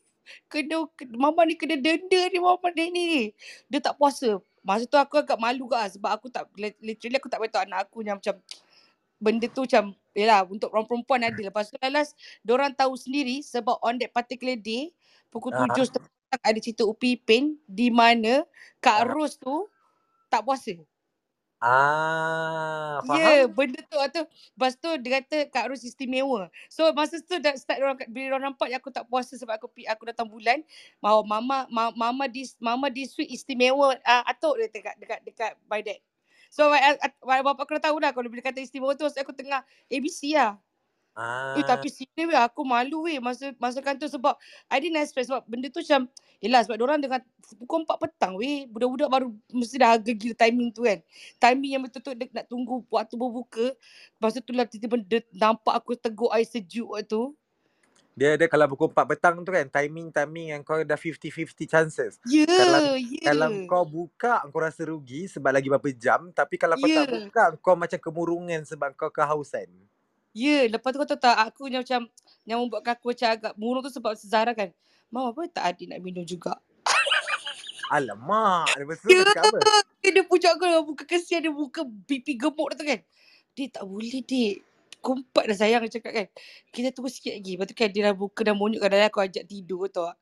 [0.47, 3.23] Kena, ke- mama ni kena denda ni mama Neni ni.
[3.67, 4.39] Dia tak puasa.
[4.63, 6.47] Masa tu aku agak malu lah sebab aku tak,
[6.83, 8.35] literally aku tak beritahu anak aku yang macam
[9.19, 13.79] benda tu macam Yelah untuk orang perempuan ada Lepas tu last Diorang tahu sendiri Sebab
[13.83, 14.91] on that particular day
[15.31, 15.63] Pukul Ah.
[15.67, 16.09] tujuh setengah
[16.43, 18.43] Ada cerita Upi Ipin Di mana
[18.83, 19.07] Kak Ah.
[19.07, 19.67] Ros tu
[20.31, 20.75] Tak puasa
[21.61, 23.51] Ah, Ya yeah, faham?
[23.51, 23.95] benda tu.
[23.99, 24.23] Lepas tu
[24.55, 26.47] Lepas tu dia kata Kak Ros istimewa.
[26.71, 29.67] So masa tu dah start orang Bila orang nampak yang aku tak puasa Sebab aku
[29.87, 30.63] aku datang bulan
[31.03, 35.83] mama ma, Mama dis Mama this week istimewa uh, Atuk dia dekat Dekat dekat by
[35.83, 35.99] that.
[36.47, 36.79] So my,
[37.43, 40.55] bapak aku dah tahu dah Kalau bila kata istimewa tu Maksud aku tengah ABC lah
[41.17, 41.57] Ah.
[41.59, 44.39] Eh tapi serius weh aku malu weh masa masa kan tu sebab
[44.71, 46.07] I didn't expect sebab benda tu macam
[46.39, 47.19] Yelah sebab orang dengan
[47.59, 51.03] pukul 4 petang weh Budak-budak baru mesti dah agak gila timing tu kan
[51.35, 53.75] Timing yang betul-betul dia nak tunggu waktu berbuka
[54.15, 57.35] Lepas tu lah tiba-tiba dia nampak aku tegur air sejuk waktu tu
[58.15, 62.19] Dia ada kalau pukul 4 petang tu kan timing-timing yang kau dah 50-50 chances.
[62.27, 66.79] Ya Kalau- ya Kalau kau buka kau rasa rugi sebab lagi berapa jam tapi kalau
[66.79, 67.11] kau tak Ya.
[67.11, 69.67] buka kau macam kemurungan sebab kau kehausan.
[70.31, 72.05] Ya lepas tu kau tahu tak aku yang macam
[72.45, 74.69] Yang membuatkan aku macam agak murung tu sebab Zara kan
[75.09, 76.53] Mama apa tak adik nak minum juga
[77.89, 79.25] Alamak, lepas tu Ya.
[79.25, 79.81] kau cakap apa?
[80.05, 83.01] Dia pujuk aku dengan muka kesian dia muka pipi gemuk tu kan.
[83.57, 84.61] Dia tak boleh dik.
[85.01, 86.27] Kumpat dah sayang dia cakap kan.
[86.69, 87.57] Kita tunggu sikit lagi.
[87.57, 88.93] Lepas tu kan dia dah buka dah monyuk kan.
[88.93, 90.13] Dah aku ajak tidur tau.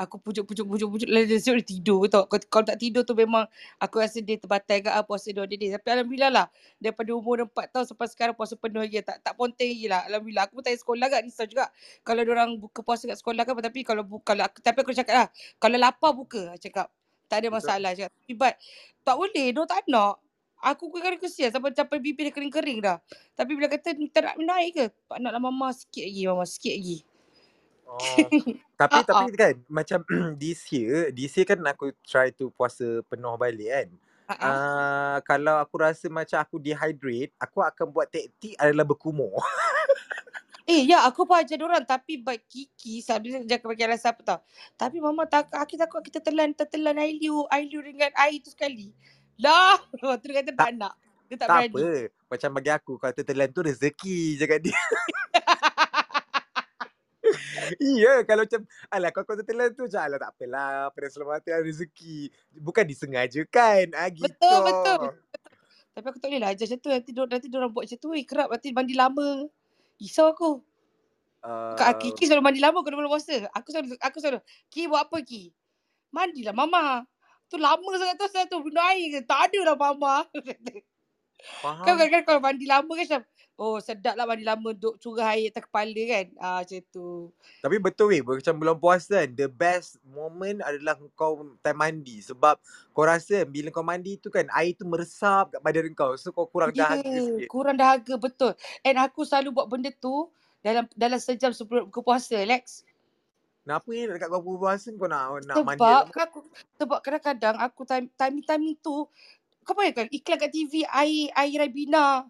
[0.00, 1.08] Aku pujuk pujuk pujuk pujuk.
[1.12, 2.24] Lalu dia suruh dia tidur tau.
[2.24, 3.44] Kalau, kalau tak tidur tu memang
[3.76, 5.76] aku rasa dia terbatal ke apa puasa dua dia.
[5.76, 6.46] Tapi Alhamdulillah lah.
[6.80, 9.04] Daripada umur 4 tahun sampai sekarang puasa penuh lagi.
[9.04, 10.02] Tak tak ponteng lagi lah.
[10.08, 10.48] Alhamdulillah.
[10.48, 11.20] Aku pun tak sekolah kan.
[11.28, 11.68] Risau juga.
[12.02, 13.52] Kalau orang buka puasa kat sekolah kan.
[13.60, 15.28] Tapi kalau buka kalau aku, tapi aku cakap lah.
[15.60, 16.56] Kalau lapar buka.
[16.56, 16.88] Cakap.
[17.28, 17.56] Tak ada Betul.
[17.60, 17.90] masalah.
[17.92, 18.12] Cakap.
[18.16, 18.54] Tapi but
[19.04, 19.46] tak boleh.
[19.52, 20.16] Dia tak nak.
[20.62, 23.02] Aku kadang kesian sampai sampai bibir dia kering-kering dah.
[23.34, 24.86] Tapi bila kata tak nak air ke?
[25.10, 27.02] Tak nak lah mama sikit lagi mama sikit lagi.
[27.86, 27.98] Oh.
[28.76, 30.00] tapi Ah, tapi kan macam
[30.42, 33.88] this year, this year kan aku try to puasa penuh balik kan.
[34.30, 34.36] Ah.
[34.38, 39.36] Uh, kalau aku rasa macam aku dehydrate, aku akan buat taktik adalah berkumur.
[40.62, 44.22] Eh ya aku pun ajar orang tapi baik Kiki selalu dia jangan pakai alasan apa
[44.22, 44.40] tau.
[44.78, 48.54] Tapi mama tak aku takut kita telan tertelan air liu, air liu dengan air tu
[48.54, 48.94] sekali.
[49.42, 49.82] Lah,
[50.22, 50.94] tu dia kata tak nak.
[51.26, 51.74] Dia tak, Tak berani.
[51.74, 51.90] apa.
[52.30, 54.78] Macam bagi aku kalau tertelan tu rezeki cakap dia.
[57.80, 62.28] Iya kalau macam Alah kau kau tertelan tu macam Alah tak apalah Pada selamatkan rezeki
[62.60, 64.28] Bukan disengajakan ah, gitu.
[64.28, 64.98] Betul, betul,
[65.92, 66.88] Tapi aku tak boleh lah ajar macam tu.
[66.88, 68.08] Nanti, nanti orang buat macam tu.
[68.16, 69.28] Eh, kerap nanti mandi lama.
[70.00, 70.64] Risau aku.
[71.42, 73.44] Uh, Kak Kiki selalu mandi lama kalau bulan puasa.
[73.52, 74.40] Aku selalu aku selalu,
[74.72, 75.52] Ki buat apa Ki?
[76.14, 77.04] Mandilah mama.
[77.52, 79.20] Tu lama sangat tu saya tu minum air ke?
[79.28, 80.24] Tak ada lah mama.
[81.62, 83.22] Faham kan kadang-kadang kalau mandi lama kan macam
[83.62, 86.26] Oh sedap lah mandi lama duk curah air atas kepala kan.
[86.42, 87.30] Ah macam tu.
[87.62, 92.58] Tapi betul weh Macam bulan puasa kan The best moment adalah kau time mandi Sebab
[92.90, 96.50] kau rasa bila kau mandi tu kan Air tu meresap kat badan kau So kau
[96.50, 98.58] kurang Ya, dahaga sikit kurang dahaga betul.
[98.82, 100.26] And aku selalu buat benda tu
[100.66, 102.82] dalam dalam sejam sebelum buka puasa Lex.
[103.62, 106.10] Kenapa ni dekat kau bulan puasa kau nak, nak mandi Sebab lama?
[106.10, 106.38] kan aku
[106.82, 109.06] sebab kadang-kadang aku time timing timing tu
[109.62, 112.26] kau bayangkan iklan kat TV air air Ribena.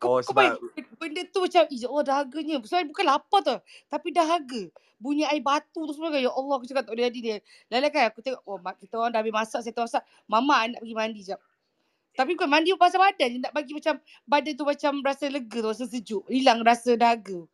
[0.00, 2.56] Kau, Oh, kau sebab- bayang benda tu macam ya Allah dahaganya.
[2.64, 3.58] Sebenarnya bukan lapar tau.
[3.86, 4.62] Tapi dahaga.
[4.96, 6.20] Bunyi air batu tu semua kan.
[6.20, 7.36] Ya Allah aku cakap tak boleh jadi dia.
[7.68, 10.02] Lalu kan aku tengok oh mak kita orang dah habis masak saya tu masak.
[10.24, 11.40] Mama nak pergi mandi jap.
[12.10, 13.28] Tapi bukan mandi pasal badan.
[13.28, 15.68] Dia nak bagi macam badan tu macam rasa lega tu.
[15.68, 16.22] Rasa sejuk.
[16.28, 17.44] Hilang rasa dahaga.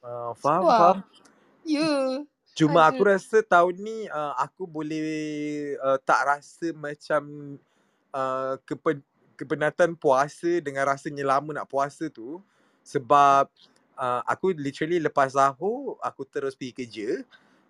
[0.00, 0.76] Uh, faham, Wah.
[0.80, 0.98] faham.
[1.64, 1.88] Ya.
[2.50, 2.88] Cuma Ada.
[2.90, 5.08] aku rasa tahun ni uh, aku boleh
[5.78, 7.56] uh, tak rasa macam
[8.10, 9.00] uh, kepen,
[9.40, 12.44] kepenatan puasa dengan rasanya lama nak puasa tu
[12.84, 13.48] sebab
[13.96, 17.08] uh, aku literally lepas sahur aku terus pergi kerja.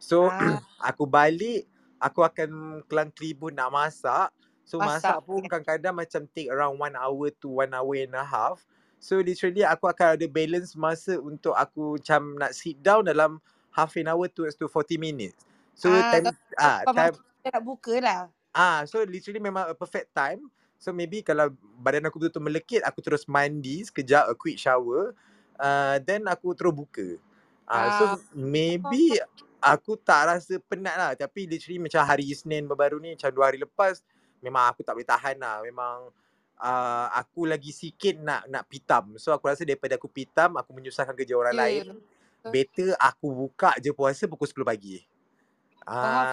[0.02, 0.58] So Ah.
[0.90, 1.70] aku balik
[2.02, 4.34] aku akan kelang kelibun nak masak.
[4.66, 8.22] So masak, Masak, pun kadang-kadang macam take around one hour to one hour and a
[8.26, 8.62] half.
[8.98, 13.38] So literally aku akan ada balance masa untuk aku macam nak sit down dalam
[13.70, 15.38] half an hour to to 40 minutes.
[15.74, 16.26] So Ah, time
[16.58, 17.14] ah time
[17.46, 18.20] nak buka lah.
[18.52, 20.50] ah so literally memang a perfect time.
[20.80, 25.12] So maybe kalau badan aku betul-betul melekit aku terus mandi sekejap a quick shower.
[25.60, 27.20] Uh, then aku terus buka.
[27.68, 28.16] Ah so Ah.
[28.32, 29.20] maybe
[29.60, 33.60] aku tak rasa penat lah tapi literally macam hari Isnin baru ni macam dua hari
[33.60, 34.00] lepas
[34.40, 35.60] memang aku tak boleh tahan lah.
[35.60, 36.08] Memang
[36.56, 39.20] uh, aku lagi sikit nak nak pitam.
[39.20, 41.84] So aku rasa daripada aku pitam aku menyusahkan kerja orang Ya, lain.
[42.40, 45.04] Better aku buka je puasa pukul 10 pagi.
[45.84, 46.32] Ah,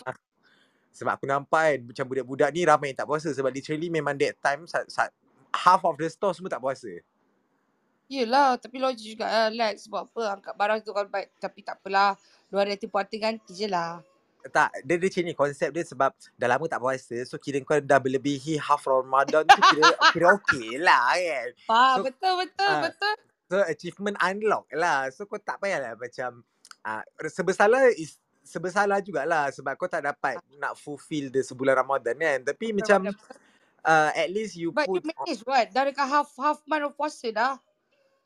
[0.97, 4.33] sebab aku nampak kan macam budak-budak ni ramai yang tak puasa sebab literally memang that
[4.41, 5.13] time saat, saat
[5.53, 6.89] half of the store semua tak puasa.
[8.07, 9.47] Yelah, tapi logik juga lah.
[9.51, 11.27] Lex, sebab apa angkat barang tu kalau baik.
[11.43, 12.15] Tapi tak apalah.
[12.47, 13.99] Dua hari tempoh hati ganti je lah.
[14.47, 17.19] Tak, dia dia macam ni konsep dia sebab dah lama tak puasa.
[17.27, 19.83] So kira kau dah melebihi half Ramadan tu kira,
[20.15, 21.49] kira okey lah kan.
[21.67, 23.15] Faham, So, betul, betul, ah, betul.
[23.51, 25.11] So achievement unlock lah.
[25.11, 26.47] So kau tak payahlah macam
[26.87, 32.39] uh, sebesalah is sebesalah jugalah sebab kau tak dapat nak fulfill the sebulan Ramadan kan.
[32.47, 33.35] Tapi macam Betul, betul.
[33.83, 35.67] uh, at least you But you put manage what?
[35.75, 37.53] Dah dekat half half month of puasa dah.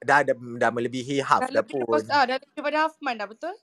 [0.02, 2.02] dah dah, dah melebihi half Dah dah lebih pun.
[2.10, 3.56] ah, dah lebih daripada half month dah, betul?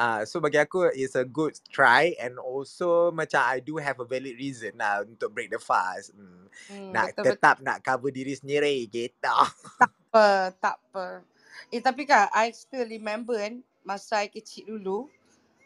[0.00, 4.06] Ah, so bagi aku it's a good try and also macam I do have a
[4.08, 6.16] valid reason lah untuk break the fast.
[6.16, 6.48] Hmm.
[6.72, 7.26] Hmm, Nak betul, betul.
[7.36, 9.28] tetap nak cover diri sendiri gitu.
[9.76, 11.20] apa, tak apa.
[11.68, 15.10] Eh tapi kan, I still remember kan, masa I kecil dulu,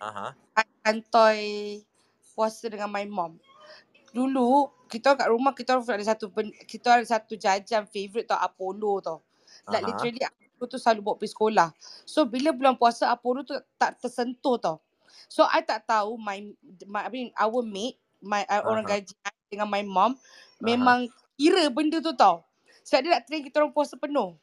[0.04, 0.26] Aha.
[0.84, 1.80] Kantoi
[2.36, 3.40] puasa dengan my mom.
[4.12, 6.28] Dulu, kita kat rumah kita orang ada satu
[6.68, 9.18] kita ada satu jajan favourite tau, Apollo tau.
[9.66, 9.88] Like Aha.
[9.90, 11.68] literally aku tu selalu bawa pergi sekolah.
[12.04, 14.76] So bila bulan puasa Apollo tu tak tersentuh tau.
[15.26, 16.52] So I tak tahu my,
[16.84, 19.00] my I mean our maid, my uh, orang Aha.
[19.00, 19.12] gaji
[19.48, 20.12] dengan my mom
[20.60, 21.08] memang
[21.40, 22.44] kira benda tu tau.
[22.84, 24.36] Sebab dia nak train kita orang puasa penuh.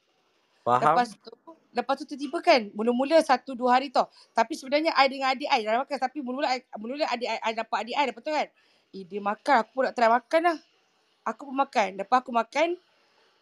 [0.66, 0.82] Faham?
[0.82, 1.30] Lepas tu
[1.72, 4.04] Lepas tu tiba-tiba kan Mula-mula satu dua hari tau.
[4.36, 5.98] Tapi sebenarnya I dengan adik I dah makan.
[5.98, 8.48] Tapi mula-mula I- Mula-mula adik I, I dapat adik I Lepas tu kan
[8.92, 10.58] Eh dia makan Aku pun nak try makan lah.
[11.24, 11.88] Aku pun makan.
[11.96, 12.68] Lepas aku makan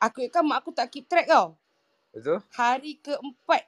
[0.01, 1.53] Aku ingatkan mak aku tak keep track tau.
[2.15, 2.41] Betul?
[2.55, 3.63] Hari keempat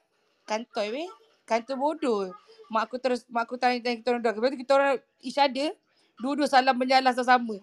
[0.48, 1.08] Kantoi weh.
[1.44, 2.30] Kantoi bodoh.
[2.70, 5.74] Mak aku terus Mak aku tanya-tanya kita orang dua Lepas tu kita orang Each other
[6.22, 7.58] Dua-dua salam menyalah sama-sama.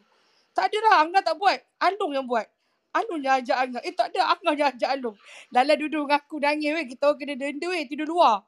[0.51, 1.63] Tak ada lah Angah tak buat.
[1.79, 2.43] Alung yang buat
[2.89, 5.15] Alung yang ajak Angah Eh tak ada Angah yang ajak Alung
[5.49, 8.41] Lala duduk dengan aku nangis weh Kita orang kena denda weh Tidur luar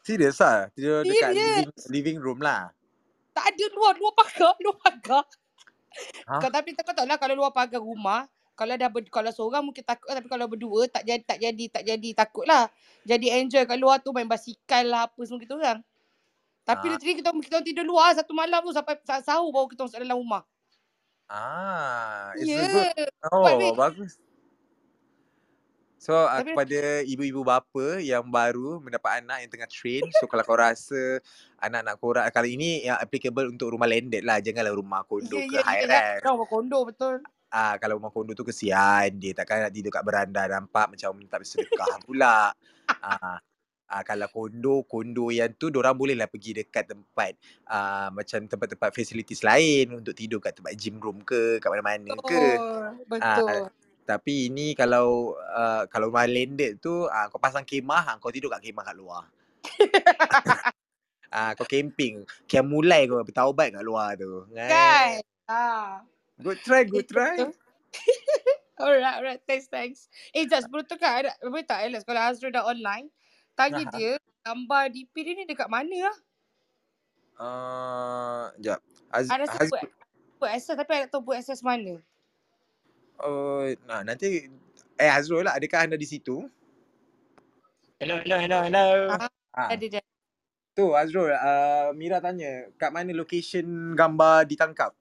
[0.00, 0.68] Serius lah?
[0.70, 1.36] Tidur dekat Serius.
[1.36, 2.68] living, living room lah?
[3.32, 5.24] Tak ada luar Luar pagar Luar pagar
[6.22, 6.38] Ha?
[6.38, 9.80] Kau Tapi kau tahu lah Kalau luar pagar rumah kalau dah ber, kalau seorang mungkin
[9.80, 12.68] takut tapi kalau berdua tak jadi tak jadi tak jadi takut lah.
[13.08, 15.80] Jadi enjoy kat luar tu main basikal lah apa semua kita orang.
[16.60, 16.90] Tapi Ah.
[16.92, 20.20] literally kita kita tidur luar satu malam tu sampai sa- sahur baru kita masuk dalam
[20.20, 20.44] rumah.
[21.30, 23.10] Ah, it's a good.
[23.30, 24.18] Oh, bagus.
[26.00, 30.40] So, uh, Tapi- kepada ibu-ibu bapa yang baru mendapat anak yang tengah train, so kalau
[30.42, 31.20] kau rasa
[31.60, 35.54] anak-anak korang, kali ini yang applicable untuk rumah landed lah, janganlah rumah kondo Ya ke
[35.54, 35.86] ya high ya.
[35.86, 36.00] ya.
[36.16, 36.24] rise.
[36.24, 37.20] Kau kondo betul.
[37.52, 41.44] Ah, kalau rumah kondo tu kesian dia, takkan nak tidur kat beranda nampak macam tak
[41.44, 42.50] bersedekah pula.
[43.00, 43.38] Ah,
[43.90, 47.34] ah, kalau kondo, kondo yang tu orang bolehlah pergi dekat tempat
[47.66, 52.38] ah, macam tempat-tempat facilities lain untuk tidur kat tempat gym room ke, kat mana-mana ke.
[53.04, 53.10] Betul.
[53.10, 53.58] Betul.
[54.06, 58.50] Tapi ini kalau uh, kalau rumah landed tu uh, kau pasang kemah, uh, kau tidur
[58.50, 59.26] kat kemah kat luar.
[61.30, 62.26] Ah, kau camping.
[62.50, 64.50] Kiam mulai kau bertaubat kat luar tu.
[64.50, 65.22] Kan?
[65.46, 66.02] Ah.
[66.42, 67.38] Good try, good try.
[67.38, 67.54] Betul.
[68.82, 69.42] alright, alright.
[69.46, 70.10] Thanks, thanks.
[70.34, 73.12] Eh, Jaz, tu kan, boleh tak Alex, kalau Azrul dah online,
[73.60, 73.92] tanya Aha.
[73.92, 76.16] dia, gambar DP dia ni dekat mana lah?
[77.36, 78.80] Uh, jap.
[79.08, 79.82] Az, I rasa Haz, buat,
[80.38, 82.00] buat access tapi I tak tahu buat access mana.
[83.20, 84.48] uh, nah, nanti
[84.96, 86.48] eh Azrul lah, adakah anda di situ?
[87.96, 88.86] Hello, hello, hello, hello.
[89.12, 89.28] Ah.
[89.50, 90.02] Ah, Ada dia.
[90.72, 94.96] tu Azrul, uh, Mira tanya, kat mana location gambar ditangkap?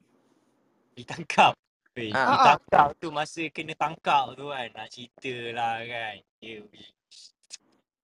[0.96, 1.56] Ditangkap.
[1.96, 2.56] Weh, Ah.
[2.60, 4.68] ditangkap tu masa kena tangkap tu kan.
[4.74, 6.16] Nak cerita lah kan.
[6.40, 6.88] Ya, weh.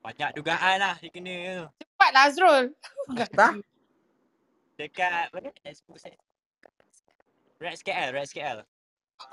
[0.05, 1.65] Banyak dugaan lah dia kena tu.
[1.81, 2.63] Cepatlah Azrul.
[3.33, 3.53] Tak?
[4.77, 5.49] Dekat mana?
[7.57, 8.61] Rex KL, Rex KL.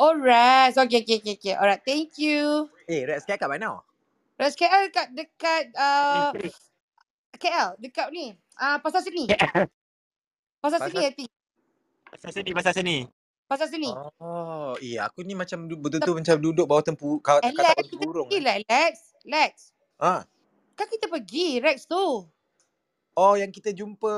[0.00, 0.72] Alright.
[0.72, 1.54] Okay, okay, okay, okay.
[1.60, 2.72] Alright, thank you.
[2.88, 3.84] Eh, Rex kat mana?
[4.40, 6.32] Res KL dekat, dekat uh,
[7.36, 7.76] KL.
[7.76, 8.32] Dekat ni.
[8.56, 9.28] Ah uh, Pasar Seni.
[9.28, 9.68] KL.
[10.56, 11.30] Pasar Pasar- Seni, I think.
[12.08, 12.96] Pasal sini, pasal sini.
[13.44, 13.90] Pasar Seni.
[14.20, 17.92] Oh, iya aku ni macam betul-betul macam duduk bawah tempu kau Eh, kata Lex, kita
[17.92, 18.28] tempurung.
[18.32, 18.94] pergi lah, Lex.
[19.28, 19.52] Lex.
[20.00, 20.24] Ah.
[20.82, 22.26] Kan kita pergi, Rex tu.
[23.14, 24.10] Oh, yang kita jumpa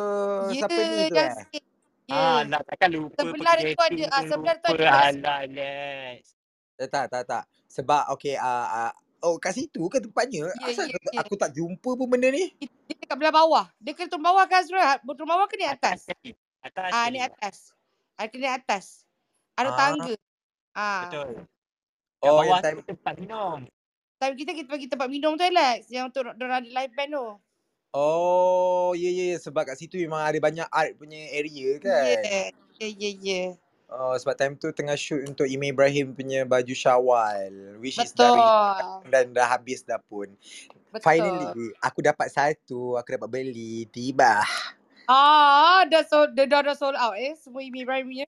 [0.49, 1.33] Ya, siapa ni tu eh?
[1.45, 1.65] sikit.
[2.09, 2.49] Ah, Ya.
[2.49, 4.85] nak takkan lupa Sebelah tu ada, ah, sebelah tu ada.
[5.13, 6.33] Alah, Lex.
[6.81, 7.45] Eh, tak, tak, tak.
[7.69, 8.93] Sebab okay, uh, uh,
[9.29, 10.49] oh kat situ ke tempatnya?
[10.57, 11.21] Ya, Asal ya, aku, ya.
[11.21, 12.49] aku tak jumpa pun benda ni?
[12.89, 13.67] Dia dekat belah bawah.
[13.77, 14.81] Dia kena turun bawah ke Azrul?
[14.81, 16.09] Ha- Turun bawah ke ni atas?
[16.65, 17.77] Atas Ah, ni atas.
[18.17, 19.05] Ah, kena atas.
[19.53, 19.77] Ada Ah.
[19.77, 20.15] tangga.
[20.73, 21.03] Ah.
[21.13, 21.29] Betul.
[22.25, 23.59] Yang Oh, bawah yang time tempat minum.
[24.25, 25.93] Time kita kita pergi tempat minum tu Alex.
[25.93, 27.29] Yang tu orang ada live band tu.
[27.93, 32.25] Oh, ya ya ya sebab kat situ memang ada banyak art punya area kan.
[32.25, 32.49] Yeah.
[32.81, 33.43] Ya, ya, ya.
[33.93, 38.41] Oh, sebab time tu tengah shoot untuk Ime Ibrahim punya baju Syawal which is Betul.
[38.41, 40.33] re- dan dah habis dah pun.
[40.89, 41.05] Betul.
[41.05, 41.47] Finally,
[41.85, 43.85] aku dapat satu, aku dapat beli.
[43.93, 44.41] Tiba.
[45.05, 47.37] Ah, dah sold, dah, dah, dah sold out eh.
[47.37, 48.25] Semua Imi Ibrahim punya.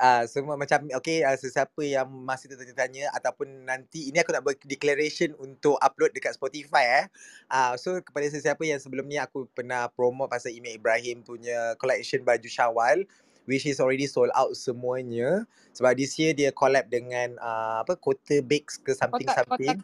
[0.00, 4.56] Uh, semua macam okay uh, sesiapa yang masih tertanya-tanya ataupun nanti ini aku nak buat
[4.64, 7.06] declaration untuk upload dekat Spotify eh.
[7.52, 12.24] Uh, so kepada sesiapa yang sebelum ni aku pernah promote pasal Imi Ibrahim punya collection
[12.24, 13.04] baju Syawal
[13.44, 15.44] which is already sold out semuanya
[15.76, 19.78] sebab this year dia collab dengan uh, apa Kota Bakes ke something Kotak- something.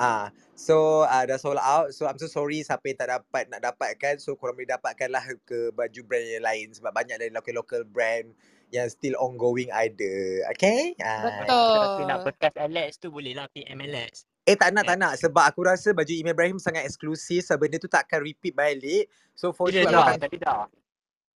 [0.00, 1.92] Ah, so uh, dah sold out.
[1.92, 4.16] So I'm so sorry siapa yang tak dapat nak dapatkan.
[4.16, 8.32] So korang boleh dapatkanlah ke baju brand yang lain sebab banyak dari local-local brand
[8.72, 10.48] yang still ongoing ada.
[10.56, 10.96] Okay?
[11.04, 11.44] Ah.
[11.44, 11.76] Betul.
[11.76, 14.24] Kalau nak bekas Alex tu boleh lah PM Alex.
[14.48, 17.92] Eh tak nak tak nak sebab aku rasa baju Ibrahim sangat eksklusif sebab benda tu
[17.92, 19.04] tak akan repeat balik.
[19.36, 20.64] So for Tidak sure dah, akan tadi dah.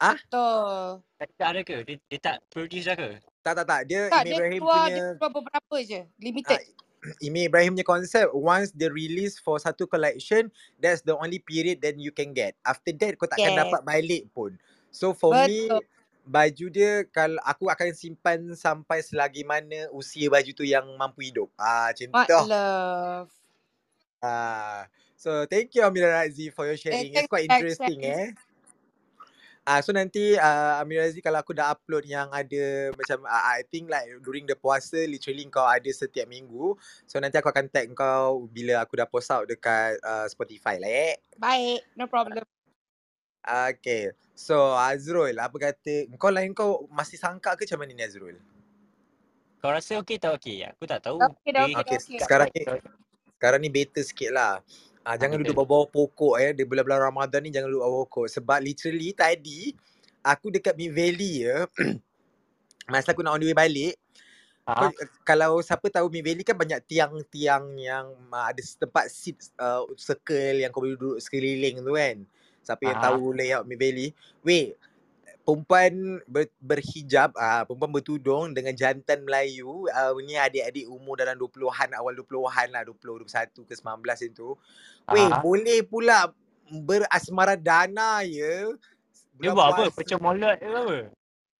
[0.00, 1.04] Betul.
[1.20, 1.76] Tadi tak ada ke?
[1.84, 3.10] Dia, dia tak produce dah ke?
[3.44, 6.00] tak tak tak dia Tak, Imi dia Ibrahim keluar, punya dia keluar beberapa je.
[6.16, 6.60] Limited.
[6.64, 6.83] Ah,
[7.20, 10.48] Imi Ibrahim punya konsep once they release for satu collection
[10.80, 12.56] that's the only period then you can get.
[12.64, 13.58] After that kau takkan Yes.
[13.58, 14.56] dapat balik pun.
[14.88, 15.84] So for me Betul.
[16.24, 21.52] baju dia kalau aku akan simpan sampai selagi mana usia baju tu yang mampu hidup.
[21.60, 22.40] Ah macam Mak tu.
[22.48, 23.30] love.
[24.24, 27.16] Ah so thank you Amira Razi for your sharing.
[27.16, 28.32] It's thanks, quite interesting eh.
[29.64, 33.64] Ah so nanti uh, Amira Razi kalau aku dah upload yang ada macam uh, I
[33.64, 36.76] think like during the puasa literally kau ada setiap minggu.
[37.08, 40.92] So nanti aku akan tag kau bila aku dah post out dekat uh, Spotify lah
[40.92, 41.16] eh.
[41.40, 41.80] Baik.
[41.96, 42.44] No problem.
[43.40, 44.12] Okay.
[44.36, 48.36] So Azrul apa kata kau lain kau masih sangka ke macam mana ni Azrul?
[49.64, 50.60] Kau rasa okey tak okey?
[50.76, 51.24] Aku tak tahu.
[51.24, 52.20] Okey dah, Dia- okey, okey.
[52.20, 52.62] sekarang ni
[53.40, 54.60] sekarang ni better sikit lah.
[55.04, 55.52] Ah, jangan betul.
[55.52, 56.50] duduk bawah-bawah pokok eh.
[56.56, 58.26] Di bulan-bulan Ramadan ni jangan duduk bawah pokok.
[58.32, 59.76] Sebab literally tadi
[60.24, 61.68] aku dekat Mid Valley ya.
[62.90, 63.94] masa aku nak on the way balik.
[64.64, 64.88] Kau, Ha?
[65.28, 70.64] kalau siapa tahu Mid Valley kan banyak tiang-tiang yang uh, ada tempat seat uh, circle
[70.64, 72.16] yang kau boleh duduk sekeliling tu kan.
[72.64, 73.04] Siapa yang Ah.
[73.12, 74.16] tahu layout Mid Valley.
[74.40, 74.72] Weh,
[75.44, 81.92] perempuan ber, berhijab, ah perempuan bertudung dengan jantan Melayu, uh, ni adik-adik umur dalam 20-an,
[81.94, 84.56] awal 20-an lah, 20, 21 ke 19 itu.
[85.12, 85.44] Weh, Ah.
[85.44, 86.32] boleh pula
[86.72, 88.72] berasmara dana ya.
[89.36, 89.84] Dia buat apa?
[89.92, 90.96] Pecah molot ke apa?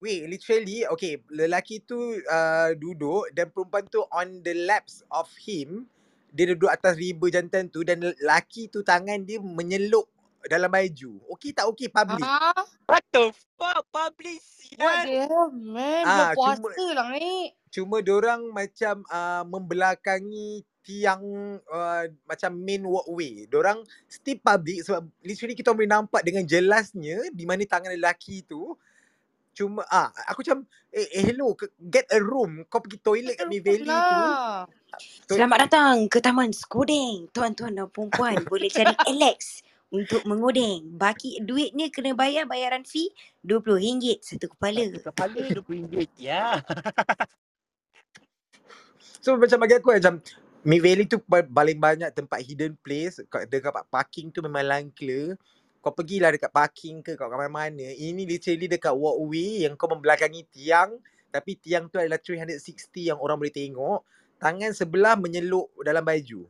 [0.01, 1.97] Wait, literally, okay, lelaki tu
[2.29, 5.89] uh, duduk dan perempuan tu on the laps of him,
[6.33, 10.05] dia duduk atas riba jantan tu dan lelaki tu tangan dia menyelup
[10.51, 11.13] dalam baju.
[11.37, 12.25] Okey tak okey public?
[12.25, 12.55] Ah,
[12.87, 13.85] What the fuck?
[13.89, 14.39] Public
[14.77, 15.05] what sial.
[15.07, 16.05] the hell, man?
[16.05, 17.53] Ah, cuma- puasa lah ni.
[17.73, 21.25] Cuma dorang macam uh, membelakangi tiang
[21.67, 23.49] uh, macam main walkway.
[23.51, 28.77] Dorang still public sebab literally kita boleh nampak dengan jelasnya di mana tangan lelaki tu
[29.55, 33.75] cuma ah aku macam eh, eh hello get a room kau pergi toilet kat tu
[33.87, 34.67] Lah.
[35.27, 37.27] Tu- Selamat datang ke Taman Skodeng.
[37.35, 39.63] Tuan-tuan dan puan boleh cari Alex
[39.95, 40.99] untuk mengodeng.
[40.99, 43.15] Baki duitnya kena bayar bayaran fee
[43.47, 44.91] RM20 satu kepala.
[44.91, 46.11] Kepala RM20.
[46.19, 46.59] Ya.
[49.23, 50.19] So macam bagi aku macam
[50.65, 55.39] Mid Valley tu pa- paling banyak tempat hidden place kat dekat parking tu memang langkla.
[55.85, 57.93] Kau pergilah dekat parking ke kat mana-mana.
[57.93, 60.97] Ini literally dekat walkway yang kau membelakangi tiang
[61.29, 64.01] tapi tiang tu adalah 360 yang orang boleh tengok.
[64.41, 66.49] Tangan sebelah menyelup dalam baju.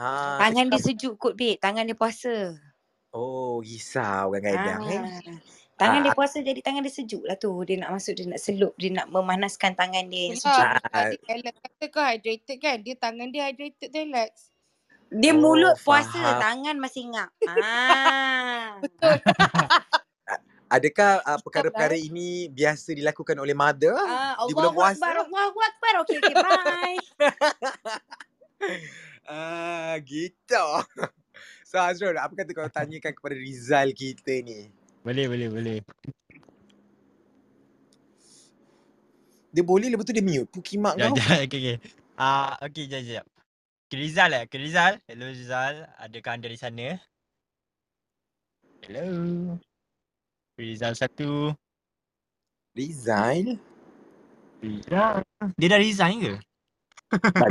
[0.00, 1.60] Ah, Tangan dia sejuk kot, babe.
[1.60, 2.56] Tangan dia puasa.
[3.10, 4.96] oh, risau kadang-kadang eh.
[4.96, 5.38] Ah.
[5.76, 6.02] Tangan Ah.
[6.02, 7.52] dia puasa jadi tangan dia sejuk lah tu.
[7.62, 10.56] Dia nak masuk, dia nak selup, dia nak memanaskan tangan dia yang sejuk.
[10.56, 10.80] Ah.
[10.86, 12.76] tadi Alex kata kau hydrated kan?
[12.78, 14.32] Dia tangan dia hydrated tu Alex.
[15.10, 16.38] Dia Oh, mulut puasa, faham.
[16.38, 17.30] tangan masih ngap.
[17.44, 18.78] Ah.
[18.78, 19.18] Betul.
[20.70, 25.02] Adakah uh, perkara-perkara ini biasa dilakukan oleh mother Ah, di bulan Allahu puasa?
[25.02, 25.92] Akbar, Allahu Akbar.
[26.00, 26.98] Okay, okay, bye.
[29.26, 30.64] Ah, gitu.
[31.70, 34.74] So Azrul, apa kata kau tanyakan kepada Rizal kita ni?
[35.06, 35.78] Boleh, boleh, boleh.
[39.54, 40.50] Dia boleh lepas tu dia mute.
[40.50, 41.16] Puki mak Jap, kau.
[41.16, 41.30] jap.
[41.46, 41.76] Okay, okay.
[42.18, 43.26] Ah, okay, jap, jap.
[43.86, 44.42] Okay, Rizal eh?
[44.50, 44.98] Okay, Rizal.
[45.06, 45.74] Hello, Rizal.
[46.02, 46.98] Adakah anda di sana?
[48.90, 49.06] Hello.
[50.58, 51.54] Rizal satu.
[52.74, 53.62] Rizal?
[54.58, 55.22] Rizal.
[55.54, 56.34] Dia dah resign ke?
[57.14, 57.50] tak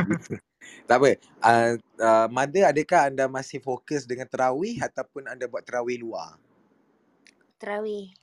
[0.90, 1.10] apa.
[1.40, 6.36] Uh, uh, mother, adakah anda masih fokus dengan terawih ataupun anda buat terawih luar?
[7.60, 8.16] Terawih.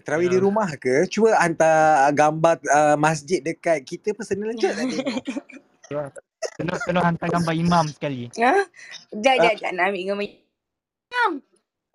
[0.00, 0.40] Terawih di Terawih.
[0.40, 1.04] rumah ke?
[1.10, 4.70] Cuba hantar gambar uh, masjid dekat kita personal je.
[5.88, 8.30] Tolong, tolong hantar gambar imam sekali.
[8.40, 8.64] Ha?
[9.12, 9.70] Jap, jap, jap.
[9.76, 10.30] Nak ambil gambar.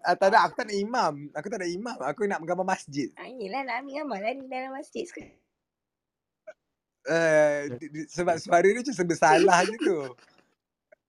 [0.06, 1.14] Uh, tak ada, aku tak nak imam.
[1.34, 1.98] Aku tak nak imam.
[1.98, 3.10] Aku nak gambar masjid.
[3.18, 5.34] Ah, yelah, nak ambil gambar lah di dalam masjid sekarang.
[7.06, 10.00] Uh, di- sebab suara dia macam serba salah je tu.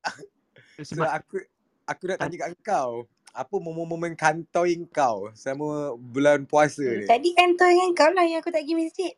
[0.76, 1.40] So Sebab aku
[1.88, 3.08] aku nak tanya kat kau.
[3.32, 7.08] Apa momen-momen kantoi kau selama bulan puasa ni?
[7.08, 9.12] Tadi kan tu dengan kau lah yang aku tak pergi masjid.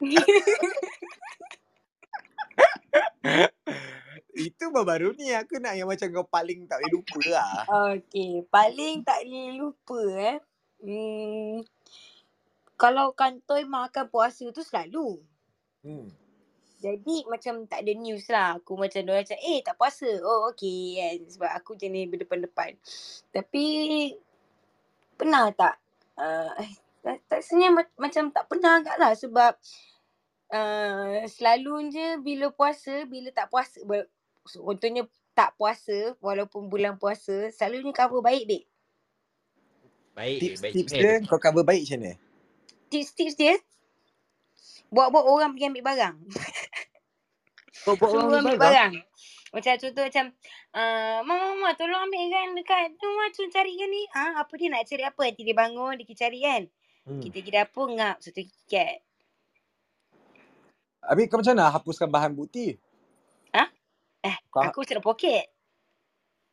[4.38, 7.66] Itu baru ni aku nak yang macam kau paling tak boleh lupa lah.
[7.92, 10.38] Okay, paling tak boleh lupa eh.
[10.78, 11.66] Hmm,
[12.78, 15.18] kalau kantoi makan puasa tu selalu.
[15.82, 16.06] Hmm.
[16.78, 18.62] Jadi macam tak ada news lah.
[18.62, 20.06] Aku macam dia macam eh tak puasa.
[20.22, 21.18] Oh okay kan.
[21.26, 22.78] Sebab aku jenis berdepan-depan.
[23.34, 23.64] Tapi
[25.18, 25.74] pernah tak?
[26.14, 26.54] Uh,
[27.02, 29.52] tak, tak sebenarnya ma- macam tak pernah agak lah sebab
[30.54, 34.10] uh, selalunya bila puasa, bila tak puasa, ber-
[34.46, 35.02] contohnya
[35.34, 38.64] tak puasa walaupun bulan puasa, selalunya cover baik dek.
[40.14, 40.74] Baik, baik.
[40.74, 42.27] Tips-tips Eh, dia kau cover baik macam mana?
[42.88, 43.54] Tips-tips dia,
[44.88, 46.16] buat-buat orang pergi ambil barang.
[47.84, 48.92] Buat-buat Suruh orang ambil barang.
[49.48, 50.26] Macam contoh macam,
[50.76, 54.02] uh, Mama, Mama tolong ambil kan dekat rumah tu carikan ni.
[54.12, 55.22] Ah, apa dia nak cari apa?
[55.24, 56.62] Nanti dia bangun, dia pergi cari kan.
[57.08, 57.20] Hmm.
[57.24, 59.00] Kita pergi dapur, ngap satu kikat.
[61.08, 62.76] Habis kau macam mana hapuskan bahan bukti?
[64.18, 65.46] Eh, Kau- aku cerita poket.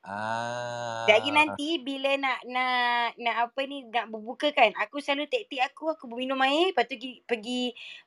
[0.06, 1.10] Ah.
[1.10, 5.98] Jadi nanti bila nak nak nak apa ni nak berbuka kan, aku selalu taktik aku
[5.98, 7.64] aku minum air, lepas tu pergi pergi,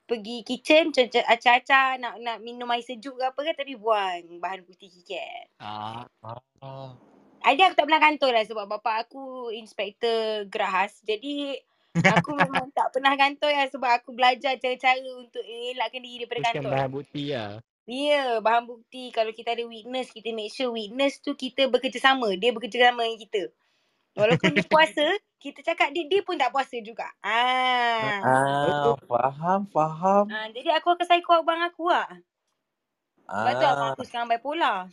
[0.07, 4.63] pergi kitchen macam acah-acah nak nak minum air sejuk ke apa kan tapi buang bahan
[4.63, 5.51] putih kikat.
[5.59, 6.07] Ah.
[6.63, 6.95] Ah.
[7.43, 11.03] Ada aku tak pernah kantor lah sebab bapak aku inspektor gerahas.
[11.03, 11.59] Jadi
[11.99, 16.63] aku memang tak pernah kantor lah sebab aku belajar cara-cara untuk elakkan diri daripada Teruskan
[16.63, 16.73] kantor.
[16.79, 17.59] bahan bukti lah.
[17.89, 19.09] Ya, bahan bukti.
[19.17, 22.37] Kalau kita ada witness, kita make sure witness tu kita bekerjasama.
[22.37, 23.43] Dia bekerjasama dengan kita.
[24.13, 25.09] Walaupun dia puasa,
[25.43, 27.09] kita cakap dia, dia pun tak puasa juga.
[27.25, 28.21] Ah.
[28.21, 30.25] Ah, faham, faham.
[30.29, 32.13] ah jadi aku akan psycho abang aku lah.
[33.25, 33.93] Sebab tu abang Ah.
[33.97, 34.77] aku sekarang bipolar.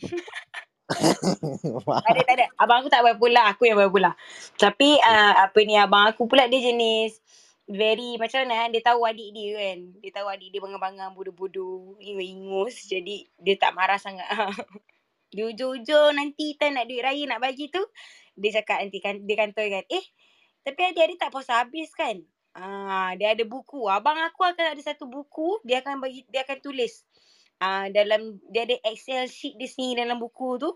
[2.06, 2.46] Tak ada, tak ada.
[2.56, 3.52] Abang aku tak bipolar.
[3.52, 4.16] Aku yang bipolar.
[4.56, 7.20] Tapi uh, apa ni, abang aku pula dia jenis
[7.66, 9.78] very macam mana eh, dia tahu adik dia kan.
[10.02, 12.86] Dia tahu adik dia bangang-bangang bodoh-bodoh, ingus-ingus.
[12.90, 14.26] Jadi dia tak marah sangat.
[15.36, 17.82] di ujung-ujung nanti time nak duit raya nak bagi tu,
[18.38, 20.06] dia cakap nanti kan, dia kantoi kan, eh
[20.66, 22.18] tapi adik-adik tak puasa habis kan?
[22.50, 23.86] Ah, dia ada buku.
[23.86, 27.06] Abang aku akan ada satu buku, dia akan bagi dia akan tulis.
[27.62, 30.74] Ah, dalam dia ada Excel sheet dia sendiri dalam buku tu.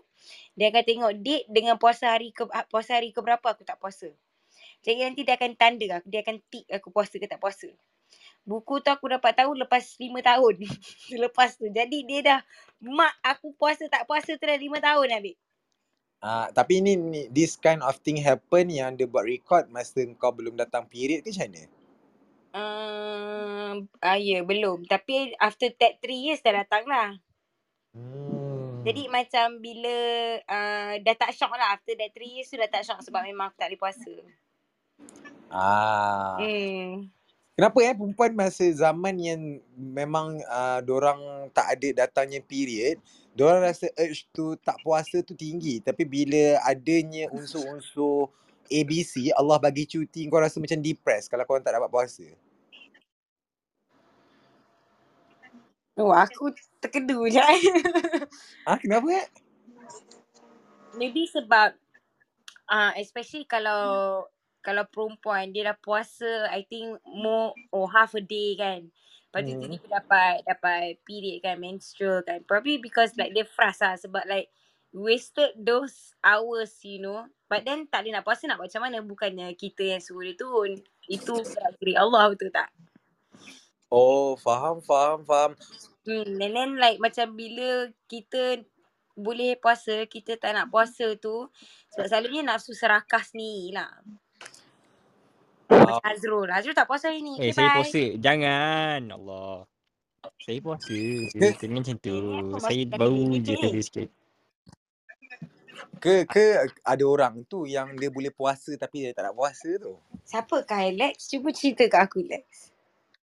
[0.55, 4.07] Dia akan tengok date dengan puasa hari ke puasa hari ke berapa aku tak puasa.
[4.81, 7.69] Jadi nanti dia akan tanda aku, dia akan tick aku puasa ke tak puasa.
[8.41, 10.55] Buku tu aku dapat tahu lepas 5 tahun.
[11.23, 11.69] lepas tu.
[11.69, 12.39] Jadi dia dah
[12.81, 15.37] mak aku puasa tak puasa tu dah 5 tahun adik.
[16.21, 20.29] Ah, tapi ni, ni this kind of thing happen yang dia buat record masa kau
[20.29, 21.63] belum datang period ke macam mana?
[22.51, 23.75] Um,
[24.05, 24.85] ah, ya, yeah, belum.
[24.85, 27.17] Tapi after that 3 years dah datang lah.
[27.93, 28.81] Hmm.
[28.81, 29.95] Jadi macam bila
[30.49, 31.77] uh, dah tak shock lah.
[31.77, 34.13] After that 3 years tu dah tak shock sebab memang aku tak boleh puasa.
[35.51, 36.39] Ah.
[36.39, 37.11] Hmm.
[37.59, 39.41] Kenapa eh perempuan masa zaman yang
[39.75, 42.97] memang uh, dorang tak ada datangnya period,
[43.35, 45.83] dorang rasa urge tu tak puasa tu tinggi.
[45.83, 48.31] Tapi bila adanya unsur-unsur
[48.71, 52.25] ABC, Allah bagi cuti, kau rasa macam depressed kalau kau tak dapat puasa.
[55.99, 57.43] Oh, aku terkedu je.
[58.65, 59.27] Ah, kenapa eh?
[60.95, 61.75] Maybe sebab
[62.71, 64.23] uh, especially kalau
[64.61, 68.89] kalau perempuan dia dah puasa I think more or half a day kan.
[69.31, 69.61] Lepas tu Hmm.
[69.63, 72.43] tiba-tiba dapat dapat period kan menstrual kan.
[72.45, 74.51] Probably because like dia frust lah sebab like
[74.91, 77.25] wasted those hours you know.
[77.47, 78.99] But then tak boleh nak puasa nak macam mana.
[79.03, 80.79] Bukannya kita yang suruh dia turun.
[81.07, 82.71] Itu gerak Allah betul tak?
[83.91, 85.51] Oh, faham, faham, faham.
[86.07, 88.63] Hmm, and then like macam bila kita
[89.19, 91.51] boleh puasa, kita tak nak puasa tu
[91.91, 93.91] sebab selalunya nafsu serakah ni lah.
[95.81, 96.47] Ah, Macam Azrul.
[96.51, 97.41] Azrul tak puasa hari ni.
[97.41, 97.77] Eh, Okay, saya bye.
[97.81, 98.03] puasa.
[98.21, 99.01] Jangan.
[99.13, 99.55] Allah.
[100.41, 101.01] Saya puasa.
[101.37, 102.17] ke, Jangan macam tu.
[102.61, 104.09] Saya baru je tadi sikit.
[106.03, 106.45] ke, ke
[106.85, 109.97] ada orang tu yang dia boleh puasa tapi dia tak nak puasa tu.
[110.25, 111.29] Siapa kah Alex?
[111.29, 112.71] Cuba cerita kat aku Alex.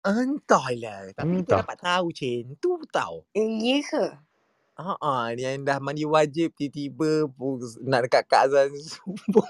[0.05, 1.11] Entahlah.
[1.13, 1.61] Tapi Entah.
[1.61, 3.15] dapat tahu macam tu tau.
[3.35, 4.05] Eh, ya ke?
[4.79, 7.27] Ha ah, yang dah mandi wajib tiba-tiba
[7.83, 9.43] nak dekat Kak Azan subuh.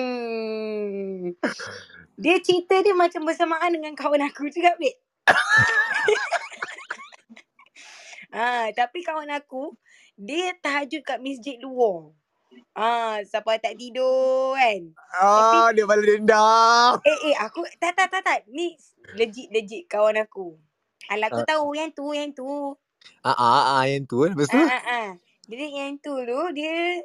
[0.00, 1.36] Hmm.
[2.16, 4.94] Dia cerita dia macam bersamaan dengan kawan aku juga, Bek.
[8.36, 9.72] ah, tapi kawan aku,
[10.14, 12.12] dia tahajud kat masjid luar.
[12.74, 14.92] Ah, sampai tak tidur kan.
[14.92, 16.92] Tapi Ah, dia balas dendam.
[17.02, 18.38] eh eh aku tak tak tak tak.
[18.48, 18.74] Ni
[19.14, 20.58] legit legit kawan aku.
[21.08, 22.74] Alah aku Ah, tahu yang tu yang tu.
[23.22, 24.58] ah, ah, ah, yang tu lepas tu.
[24.58, 25.08] Ah ah ah.
[25.46, 27.00] Jadi yang tu tu dia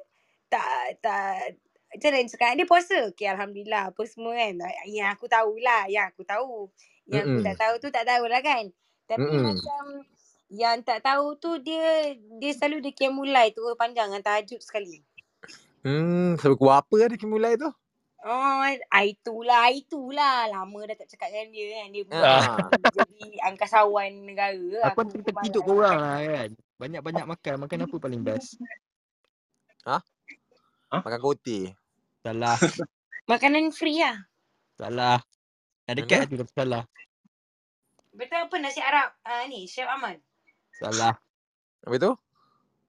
[0.50, 1.56] tak tak
[1.96, 2.98] macam mana sekarang dia puasa.
[3.12, 4.54] Okey alhamdulillah apa semua kan.
[4.86, 6.70] Yang aku tahulah, yang aku tahu.
[7.08, 7.48] Yang aku Mm-mm.
[7.48, 8.64] tak tahu tu tak tahulah kan.
[9.06, 9.43] Tapi Mm-mm.
[9.46, 9.84] macam
[10.54, 15.02] yang tak tahu tu dia dia selalu dia mulai tu panjang dengan tahajud sekali.
[15.86, 17.70] Hmm, sebab kau apa ada kimulai tu?
[18.26, 20.50] Oh, ah, itulah, itulah.
[20.50, 21.88] Lama dah tak cakap dengan dia kan.
[21.93, 22.58] Dia Ah.
[22.89, 23.22] jadi
[23.54, 24.89] angkasawan negara.
[24.89, 26.50] Aku Aku terpeti untuk korang lah kan.
[26.82, 27.54] Banyak-banyak makan.
[27.62, 28.58] Makan apa paling best?
[30.89, 31.70] Makan roti.
[32.26, 32.57] Salah.
[33.32, 34.17] Makanan free lah.
[34.82, 35.21] Salah.
[35.86, 36.84] Ada tu dah salah.
[38.17, 39.13] Betul apa nasi Arab?
[39.21, 40.17] Ah ni, Chef Aman.
[40.82, 41.13] Salah.
[41.86, 42.11] Apa tu?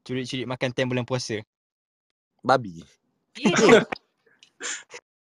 [0.08, 1.44] Curi-curi makan time bulan puasa.
[2.40, 2.80] Babi.
[3.36, 3.84] Ya.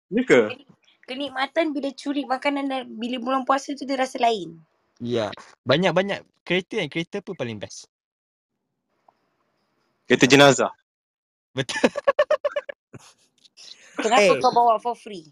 [0.09, 0.57] Ya ke?
[1.05, 4.57] Kenikmatan bila curi makanan dan bila bulan puasa tu dia rasa lain.
[5.05, 5.29] Ya.
[5.69, 6.89] Banyak-banyak kereta kan.
[6.89, 7.93] Kereta apa paling best?
[10.09, 10.73] Kereta jenazah.
[11.53, 11.93] Betul.
[13.99, 14.39] Kenapa Eh.
[14.39, 15.27] kau bawa for free?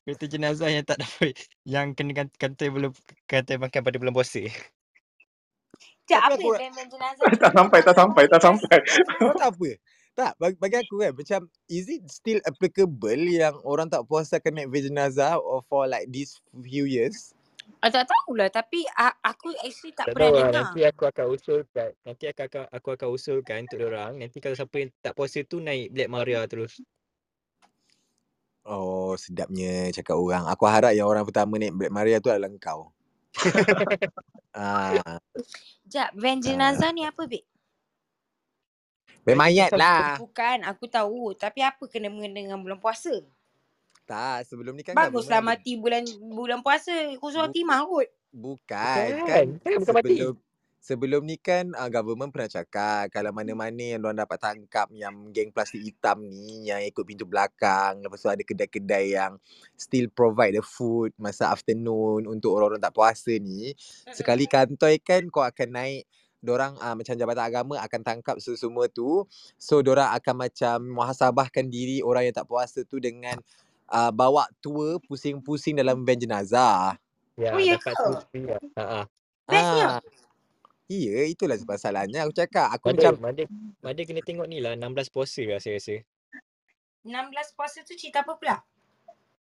[0.00, 1.34] Kereta jenazah yang tak dapat.
[1.62, 2.90] Yang kena kantai bulan
[3.24, 4.40] kantai makan pada bulan puasa.
[4.40, 7.24] Sekejap, Tapi apa aku- yang van jenazah?
[7.42, 8.76] Tak sampai, tak sampai, tak sampai.
[9.16, 9.70] Kau tak apa?
[10.10, 14.52] Tak, bagi, bagi aku kan macam is it still applicable yang orang tak puasa akan
[14.58, 17.30] naik jenazah or for like these few years?
[17.78, 20.36] Ah, tak tahulah tapi ah, aku actually tak, Tak pernah lah.
[20.42, 20.52] dengar.
[20.66, 21.90] Nanti aku akan usulkan.
[22.02, 24.12] Nanti aku akan, aku akan usulkan untuk orang.
[24.18, 26.82] Nanti kalau siapa yang tak puasa tu naik Black Maria terus.
[28.64, 30.44] Oh, sedapnya cakap orang.
[30.52, 32.92] Aku harap yang orang pertama naik Black Maria tu adalah kau.
[34.56, 37.44] ah, Sekejap, van jenazah ni apa, Bek?
[39.24, 40.20] van mayat lah.
[40.20, 41.32] Bukan, aku tahu.
[41.38, 43.24] Tapi apa kena mengena dengan bulan puasa?
[44.04, 46.92] Tak, sebelum ni kan Baguslah mati bulan bulan puasa.
[47.16, 48.08] Khusus Bu- timah kot.
[48.30, 49.26] Bukan, Bukan.
[49.26, 50.16] kan Kan bukan mati.
[50.80, 55.52] Sebelum ni kan uh, government pernah cakap kalau mana-mana yang orang dapat tangkap yang geng
[55.52, 59.36] plastik hitam ni yang ikut pintu belakang lepas tu ada kedai-kedai yang
[59.76, 63.76] still provide the food masa afternoon untuk orang-orang tak puasa ni
[64.16, 66.08] sekali kantoi kan kau akan naik
[66.40, 69.28] dorang uh, macam jabatan agama akan tangkap semua tu
[69.60, 73.36] so dorang akan macam muhasabahkan diri orang yang tak puasa tu dengan
[73.92, 76.96] uh, bawa tour pusing-pusing dalam van jenazah
[77.40, 78.04] Ya, Oh, ya dapat ke?
[78.04, 78.24] tu lah.
[78.76, 79.00] Ha, ha.
[79.48, 79.86] Bestnya.
[80.90, 82.26] Iya, itulah masalahnya.
[82.26, 83.44] Aku cakap, aku Mada, macam Mada,
[83.78, 86.02] Mada kena tengok ni lah 16 puasa lah saya rasa.
[87.06, 88.58] 16 puasa tu cerita apa pula?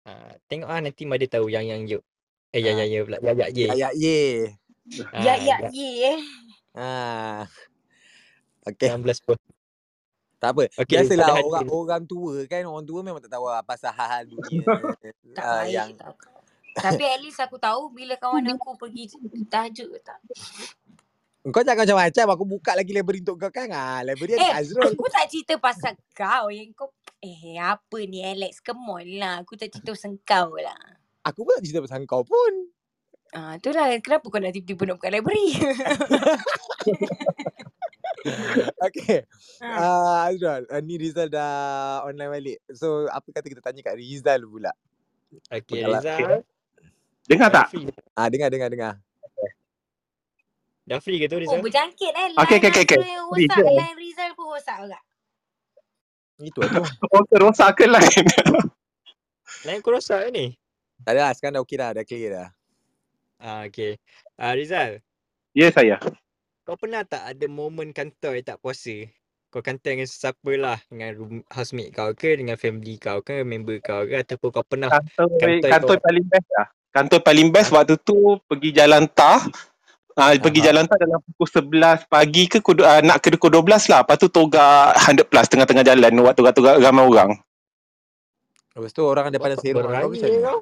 [0.06, 2.06] Ha, tengok ah nanti Mada tahu yang yang yuk.
[2.54, 2.86] Eh yang Ah.
[2.86, 3.18] yang ya pula.
[3.26, 3.66] Ya ya ye.
[3.66, 4.22] ya ya ye.
[5.26, 6.14] Ya, ya, ye.
[6.78, 7.50] Ah.
[8.70, 9.41] Okay, 16 puasa.
[10.39, 10.64] tak apa.
[10.80, 11.70] Okey, Biasalah orang ni.
[11.74, 14.64] orang tua kan, orang tua memang tak tahu apa pasal hal-hal dunia
[15.36, 16.14] Tak ah, baik yang tau.
[16.80, 19.12] Tapi at least aku tahu bila kawan aku pergi
[19.52, 20.16] tahajud ke tak.
[21.42, 23.68] Kau jangan macam-macam aku buka lagi library untuk kau kan.
[23.70, 24.92] Ah, library ada Eh, Azrul.
[24.92, 29.56] aku tak cerita pasal kau yang kau Eh apa ni Alex Come on lah Aku
[29.56, 30.80] tak cerita pasal kau lah
[31.22, 32.54] Aku pun tak cerita pasal kau pun.
[33.30, 35.52] Ah, tu lah kenapa kau nak tiba-tiba nak buka library
[38.82, 39.24] Okay.
[39.62, 41.52] Ah, Azrul, uh, ni Rizal dah
[42.04, 42.58] online balik.
[42.70, 44.72] So, apa kata kita tanya kat Rizal pula?
[45.50, 46.44] Okey Kalau- Rizal.
[47.26, 47.68] Dengar tak?
[48.12, 48.94] Ah, dengar dengar dengar.
[50.90, 51.62] Dah free ke tu Oh Rizal?
[51.62, 53.00] berjangkit eh Okey, Line okey, okey, aku okey.
[53.06, 53.64] yang Free rosak je.
[53.78, 55.00] Line Rizal pun rosak juga
[56.42, 56.82] Itu lah tu.
[57.14, 58.26] Oh, terosak ke lain?
[59.66, 60.46] Lain kau rosak ke ni?
[61.06, 62.50] tak ada lah, sekarang dah okey dah, dah clear dah.
[63.40, 64.02] Ah okey.
[64.36, 65.00] Ah Rizal,
[65.54, 65.98] Ya, saya.
[66.66, 69.06] kau pernah tak ada momen kantor tak puasa?
[69.50, 73.82] Kau kantor dengan sesiapa lah Dengan room, housemate kau ke Dengan family kau ke Member
[73.82, 76.06] kau ke Ataupun kau pernah Kantor, Kantor kantor kau.
[76.06, 76.68] paling best lah.
[76.94, 79.42] Kantor paling best waktu tu pergi jalan tah.
[80.20, 80.67] Uh, pergi Aha.
[80.67, 84.03] jalan tah dalam pukul 11 pagi ke kudu, uh, nak ke pukul 12 lah.
[84.03, 87.32] Lepas tu togak 100 plus tengah-tengah jalan waktu togak ramai orang.
[88.76, 90.43] Lepas tu orang daripada serong kau Berani macam mana?
[90.43, 90.59] kau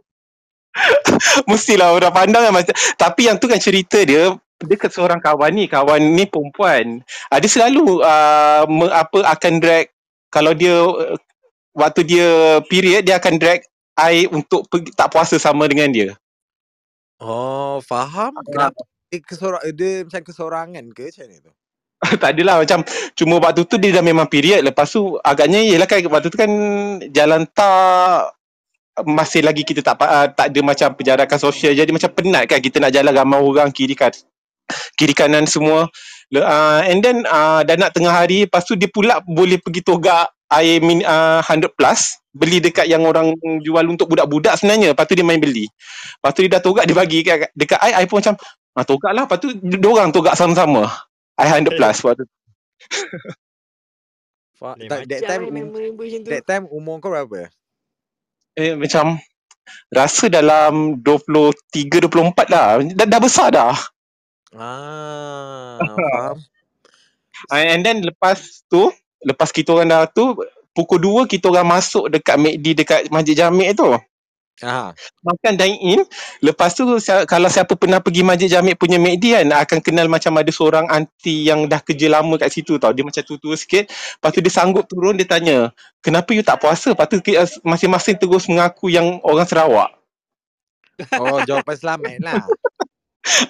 [1.50, 5.66] Mestilah orang pandang kan macam tapi yang tu kan cerita dia ke seorang kawan ni,
[5.66, 7.02] kawan ni perempuan.
[7.34, 9.90] Uh, dia selalu uh, me, apa akan drag
[10.30, 11.18] kalau dia uh,
[11.74, 13.66] waktu dia period dia akan drag
[13.98, 16.14] air untuk pergi, tak puasa sama dengan dia.
[17.18, 18.38] Oh, faham.
[18.46, 18.82] Kenapa?
[19.08, 21.06] Dia, kesorang, dia macam kesorangan ke?
[21.08, 21.54] Macam mana tu?
[22.22, 22.86] tak adalah macam
[23.18, 24.62] cuma waktu tu dia dah memang period.
[24.62, 26.52] Lepas tu agaknya yelah kan waktu tu kan
[27.10, 28.38] jalan tak
[29.06, 31.74] masih lagi kita tak uh, tak ada macam penjarakan sosial.
[31.74, 34.14] Jadi macam penat kan kita nak jalan ramai orang kiri kan
[35.00, 35.90] kiri kanan semua.
[36.34, 40.28] Uh, and then uh, dah nak tengah hari lepas tu dia pula boleh pergi togak
[40.52, 42.20] air min, uh, 100 plus.
[42.38, 43.34] Beli dekat yang orang
[43.66, 44.94] jual untuk budak-budak sebenarnya.
[44.94, 45.66] Lepas tu dia main beli.
[46.22, 48.38] Lepas tu dia dah togak dia bagi dekat, dekat air air pun macam
[48.78, 50.86] ah, togak lah lepas tu dia orang togak sama-sama
[51.38, 52.36] I 100 plus waktu tu.
[54.58, 57.54] That macam time eh um, that time umur kau berapa?
[58.58, 59.22] Eh macam
[59.94, 62.82] rasa dalam 23 24 lah.
[62.82, 63.78] Dah, dah besar dah.
[64.58, 66.42] Ah, faham.
[67.54, 68.90] Ah, And then lepas tu,
[69.22, 70.42] lepas kita orang dah tu,
[70.74, 73.94] pukul 2 kita orang masuk dekat McD dekat Masjid Jamik tu.
[74.66, 74.90] Ah.
[75.22, 76.02] Makan dine in.
[76.42, 76.86] Lepas tu
[77.30, 81.46] kalau siapa pernah pergi Masjid Jamik punya McD kan akan kenal macam ada seorang aunty
[81.46, 82.90] yang dah kerja lama kat situ tau.
[82.90, 83.90] Dia macam tua-tua sikit.
[83.90, 85.70] Lepas tu dia sanggup turun dia tanya,
[86.02, 87.22] "Kenapa you tak puasa?" Lepas tu
[87.62, 89.94] masing-masing terus mengaku yang orang Sarawak.
[91.22, 92.42] Oh, jawapan selamat lah.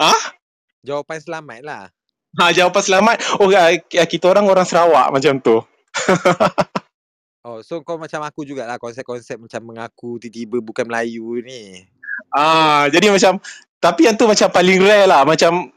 [0.01, 0.33] Ah?
[0.81, 1.83] Jawapan selamat lah.
[2.37, 3.15] Ha jawapan selamat.
[3.41, 5.57] Oh uh, kita orang orang Sarawak macam tu.
[7.47, 11.79] Oh, so kau macam aku jugalah konsep-konsep macam mengaku tiba-tiba bukan Melayu ni.
[12.35, 13.39] Ah, jadi macam
[13.79, 15.71] tapi yang tu macam paling rare lah macam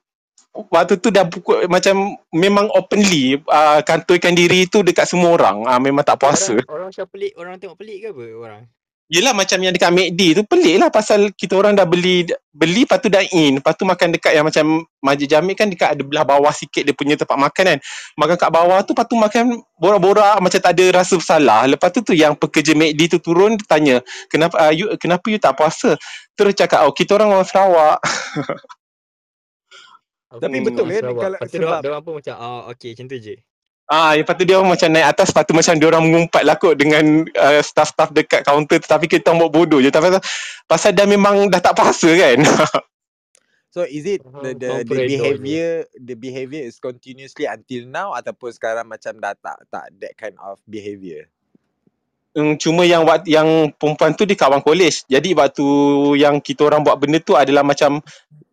[0.51, 5.63] waktu tu dah pukul macam memang openly uh, kantorkan diri tu dekat semua orang.
[5.71, 6.59] Ah memang tak puasa.
[6.59, 8.63] Orang, orang macam pelik, orang tengok pelik ke apa orang?
[9.11, 13.03] Yelah macam yang dekat McD tu pelik lah pasal kita orang dah beli beli lepas
[13.03, 13.59] tu dah in.
[13.59, 16.95] Lepas tu makan dekat yang macam Masjid Jamik kan dekat ada belah bawah sikit dia
[16.95, 17.79] punya tempat makan kan.
[18.15, 21.67] Makan kat bawah tu lepas tu makan borak-borak macam tak ada rasa bersalah.
[21.67, 23.97] Lepas tu tu yang pekerja McD tu turun dia tanya
[24.31, 25.99] kenapa uh, you, kenapa you tak puasa?
[26.39, 27.99] Terus cakap oh kita orang orang Sarawak.
[30.39, 33.35] Tapi betul kan kalau sebab dia orang pun macam ah okey macam tu je.
[33.91, 36.55] Ah, lepas tu dia orang macam naik atas, lepas tu macam dia orang mengumpat lah
[36.55, 38.87] kot dengan uh, staff-staff dekat kaunter tu.
[38.87, 39.91] Tapi kita orang buat bodoh je.
[39.91, 40.15] Tapi
[40.71, 42.39] pasal dah memang dah tak puasa kan.
[43.71, 48.91] So is it the the, the behavior the behavior is continuously until now ataupun sekarang
[48.91, 51.31] macam dah tak tak that kind of behavior?
[52.35, 55.03] Cuma yang waktu yang perempuan tu dia kawan college.
[55.11, 55.67] Jadi waktu
[56.15, 57.99] yang kita orang buat benda tu adalah macam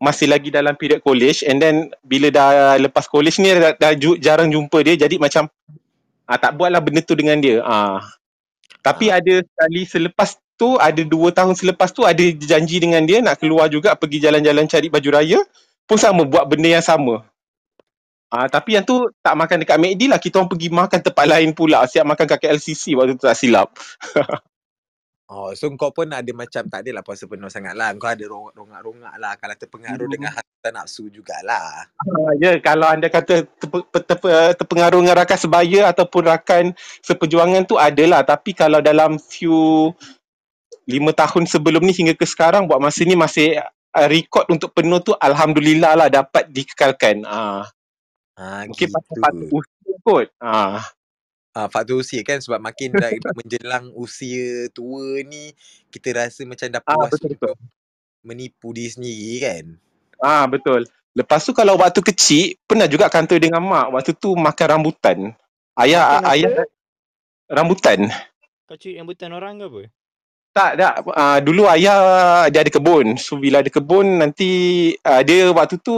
[0.02, 4.14] masih lagi dalam period college and then bila dah lepas college ni dah, dah ju,
[4.22, 5.50] jarang jumpa dia jadi macam
[6.30, 7.62] ah, tak buatlah benda tu dengan dia.
[7.66, 8.02] Ah.
[8.82, 9.18] Tapi Ah.
[9.22, 13.70] ada sekali selepas tu ada dua tahun selepas tu ada janji dengan dia nak keluar
[13.70, 15.40] juga pergi jalan-jalan cari baju raya
[15.86, 17.22] pun sama buat benda yang sama.
[18.28, 21.56] Ah tapi yang tu tak makan dekat McD lah kita orang pergi makan tempat lain
[21.56, 23.72] pula siap makan kat KLCC waktu tu tak silap.
[25.28, 27.92] Oh, so kau pun ada macam tak adalah puasa penuh sangat lah.
[28.00, 29.36] Kau ada rongak-rongak lah.
[29.36, 30.16] Kalau terpengaruh Hmm.
[30.16, 31.84] dengan hasutan nafsu jugalah.
[32.00, 36.64] Ah, ya kalau anda kata terpe, terpe, terpengaruh dengan rakan sebaya ataupun rakan
[37.04, 39.92] seperjuangan tu adalah tapi kalau dalam few
[40.88, 45.04] lima tahun sebelum ni hingga ke sekarang buat masa ni masih uh, rekod untuk penuh
[45.04, 47.28] tu alhamdulillah lah dapat dikekalkan.
[47.28, 47.68] Ah
[48.38, 48.96] Ha, mungkin gitu.
[48.96, 50.28] pasal faktor usia kot.
[50.38, 50.86] Ah
[51.58, 55.58] Ah, faktor usia kan sebab makin dah menjelang usia tua ni
[55.90, 57.34] kita rasa macam dah ah puas betul betul.
[57.34, 57.56] untuk
[58.22, 59.66] menipu diri sendiri kan.
[60.22, 60.86] Ah betul.
[61.18, 65.34] Lepas tu kalau waktu kecil pernah juga kantor dengan mak waktu tu makan rambutan.
[65.74, 66.64] Ayah Makan ayah apa?
[67.50, 68.00] rambutan.
[68.70, 69.82] Kau curi rambutan orang ke apa?
[70.54, 70.94] Tak, tak.
[71.10, 71.98] Uh, dulu ayah
[72.54, 73.18] dia ada kebun.
[73.18, 74.50] So bila ada kebun nanti
[75.02, 75.98] uh, dia waktu tu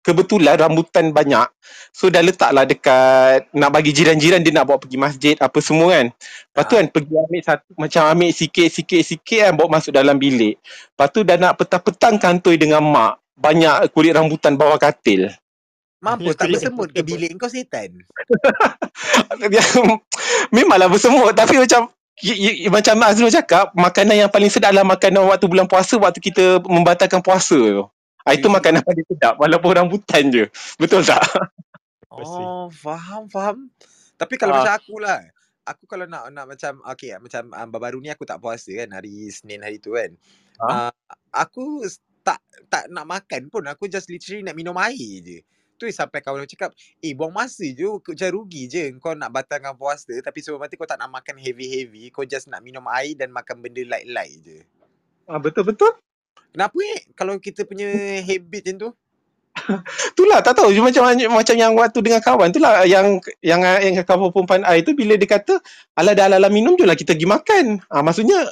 [0.00, 1.46] kebetulan rambutan banyak.
[1.90, 6.06] So dah letaklah dekat nak bagi jiran-jiran dia nak bawa pergi masjid apa semua kan.
[6.14, 6.78] Lepas tu Ah.
[6.80, 10.56] kan pergi ambil satu macam ambil sikit-sikit-sikit kan bawa masuk dalam bilik.
[10.94, 13.20] Lepas tu dah nak petang-petang kantoi dengan mak.
[13.40, 15.32] Banyak kulit rambutan bawah katil.
[16.00, 17.92] Mampus tak bersemut ke bilik kau setan?
[20.54, 21.92] Memanglah bersemut tapi macam
[22.24, 26.20] y- y- macam Azrul cakap makanan yang paling sedap adalah makanan waktu bulan puasa waktu
[26.20, 27.84] kita membatalkan puasa tu.
[28.24, 30.44] Ah, itu makanan paling sedap walaupun rambutan je.
[30.76, 31.24] Betul tak?
[32.12, 33.70] Oh, faham, faham.
[34.18, 34.66] Tapi kalau Ah.
[34.66, 35.20] macam aku lah.
[35.64, 39.30] Aku kalau nak nak macam okay macam um, baru ni aku tak puasa kan hari
[39.30, 40.10] Senin hari tu kan.
[40.58, 40.90] Ah.
[40.90, 40.92] Uh,
[41.30, 41.86] aku
[42.26, 45.38] tak tak nak makan pun aku just literally nak minum air je.
[45.80, 49.32] Tu sampai kawan aku cakap, "Eh buang masa je, kau macam rugi je kau nak
[49.32, 53.16] batalkan puasa tapi sebelum mati kau tak nak makan heavy-heavy, kau just nak minum air
[53.16, 54.58] dan makan benda light-light je."
[55.24, 55.92] Ah, betul betul.
[56.50, 57.86] Kenapa eh kalau kita punya
[58.22, 58.90] habit macam tu?
[60.14, 64.06] Itulah tak tahu Cuma macam macam yang waktu dengan kawan tu lah yang yang yang
[64.06, 65.58] kawan perempuan air tu bila dia kata
[65.98, 67.64] ala dah ala minum je lah kita pergi makan.
[67.90, 68.46] Ah maksudnya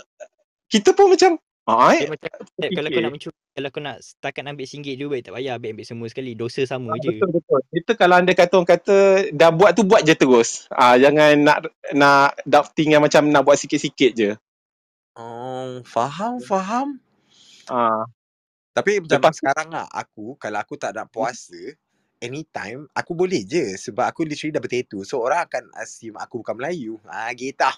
[0.69, 1.39] kita pun macam
[1.69, 2.29] ah eh, macam
[2.65, 5.53] eh, kalau kau nak mencuri, kalau kau nak setakat ambil RM1 dulu baik tak payah
[5.61, 6.33] ambil ambil semua sekali.
[6.35, 7.09] Dosa sama Ah, je.
[7.13, 7.61] betul betul.
[7.73, 8.97] Itu kalau anda kata orang kata
[9.33, 10.67] dah buat tu buat je terus.
[10.73, 11.59] Ah jangan nak
[11.95, 14.31] nak doubting yang macam nak buat sikit-sikit je.
[15.19, 17.03] Oh, faham, faham.
[17.71, 18.05] Ah
[18.77, 21.59] Tapi macam Lepas sekarang lah aku kalau aku tak nak puasa
[22.23, 25.03] anytime aku boleh je sebab aku literally dah bertattoo.
[25.07, 26.99] So orang akan assume aku bukan Melayu.
[27.07, 27.71] Ah gitu.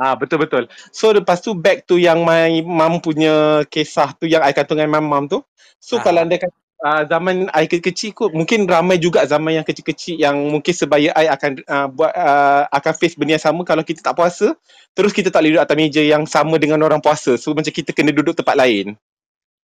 [0.00, 0.64] ah betul betul.
[0.94, 4.98] So lepas tu back tu yang my mum punya kisah tu yang I kata dengan
[4.98, 5.42] my mum tu.
[5.82, 6.02] So Ah.
[6.06, 10.36] kalau anda kata uh, zaman I kecil-kecil kot mungkin ramai juga zaman yang kecil-kecil yang
[10.48, 14.16] mungkin sebaya I akan uh, buat uh, akan face benda yang sama kalau kita tak
[14.16, 14.56] puasa
[14.96, 17.92] terus kita tak boleh duduk atas meja yang sama dengan orang puasa so macam kita
[17.92, 18.96] kena duduk tempat lain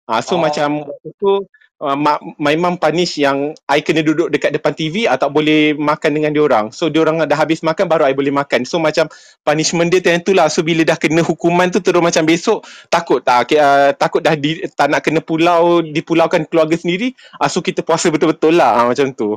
[0.09, 0.41] uh, so Oh.
[0.41, 0.89] macam
[1.21, 1.47] tu
[1.81, 6.11] uh, mak, my mum punish yang I kena duduk dekat depan TV atau boleh makan
[6.17, 8.65] dengan diorang so diorang dah habis makan baru I boleh makan.
[8.65, 9.11] So macam
[9.45, 10.49] punishment dia time tu lah.
[10.49, 13.21] So bila dah kena hukuman tu terus macam besok takut.
[13.21, 17.13] Tak uh, takut dah di, tak nak kena pulau dipulaukan keluarga sendiri.
[17.37, 18.85] Uh, so kita puasa betul-betul lah.
[18.85, 19.37] Uh, macam tu.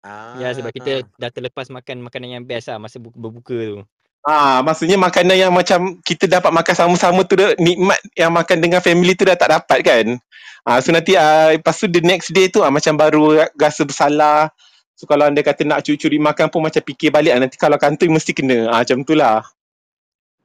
[0.00, 0.32] Ah.
[0.40, 3.78] Ya sebab kita dah terlepas makan makanan yang best lah masa bu- berbuka tu.
[4.20, 8.84] Ah, maksudnya makanan yang macam kita dapat makan sama-sama tu dah, nikmat yang makan dengan
[8.84, 10.06] family tu dah tak dapat kan.
[10.68, 14.52] Ah, so nanti ah, lepas tu the next day tu ah, macam baru rasa bersalah.
[14.92, 18.12] So kalau anda kata nak curi-curi makan pun macam fikir balik ah, nanti kalau kantoi
[18.12, 18.68] mesti kena.
[18.68, 19.40] Ah, macam tu lah.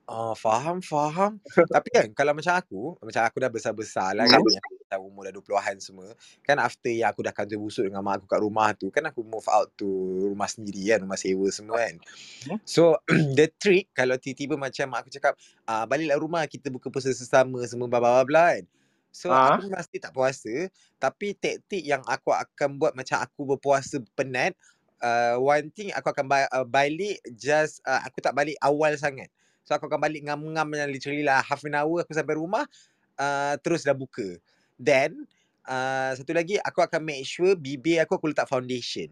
[0.06, 1.42] Oh, faham, faham.
[1.66, 5.34] Tapi kan kalau macam aku, macam aku dah besar-besar lah kan, yang dah umur dah
[5.34, 6.14] 20-an semua.
[6.46, 9.26] Kan after yang aku dah kantor busuk dengan mak aku kat rumah tu, kan aku
[9.26, 9.90] move out to
[10.30, 11.98] rumah sendiri kan, rumah sewa semua kan.
[12.46, 12.60] Hmm.
[12.62, 13.02] So,
[13.38, 15.34] the trick kalau tiba-tiba macam mak aku cakap,
[15.66, 18.66] ah, baliklah rumah kita buka puasa sesama semua bla bla bla kan.
[19.10, 19.58] So, Ah.
[19.58, 20.70] aku mesti tak puasa.
[21.02, 24.54] Tapi taktik yang aku akan buat macam aku berpuasa penat,
[25.02, 29.34] uh, one thing aku akan ba- uh, balik just, uh, aku tak balik awal sangat.
[29.66, 32.64] So aku akan balik ngam-ngam yang literally lah half an hour aku sampai rumah
[33.18, 34.38] uh, terus dah buka.
[34.78, 35.26] Then
[35.66, 39.10] uh, satu lagi aku akan make sure bibir aku aku letak foundation.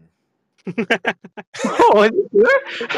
[1.92, 2.08] Oh,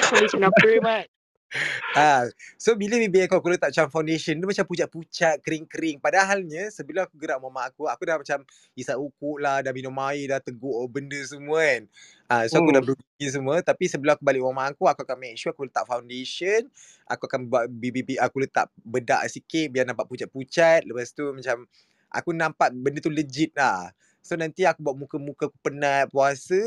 [0.07, 1.07] foundation apa Mat?
[1.97, 2.27] Ah,
[2.59, 5.97] so bila bibir aku aku letak macam foundation dia macam pucat-pucat, kering-kering.
[6.03, 8.39] Padahalnya sebelum aku gerak dengan mak aku, aku dah macam
[8.77, 11.83] isap ukuk lah, dah minum air, dah teguk benda semua kan.
[12.27, 12.91] Ah, so aku dah Hmm.
[12.91, 16.67] berugi semua tapi sebelum aku balik rumah aku, aku akan make sure aku letak foundation,
[17.07, 20.83] aku akan buat bibir aku letak bedak sikit biar nampak pucat-pucat.
[20.83, 21.63] Lepas tu macam
[22.11, 23.95] aku nampak benda tu legit lah.
[24.27, 26.59] So nanti aku buat muka-muka aku penat puasa.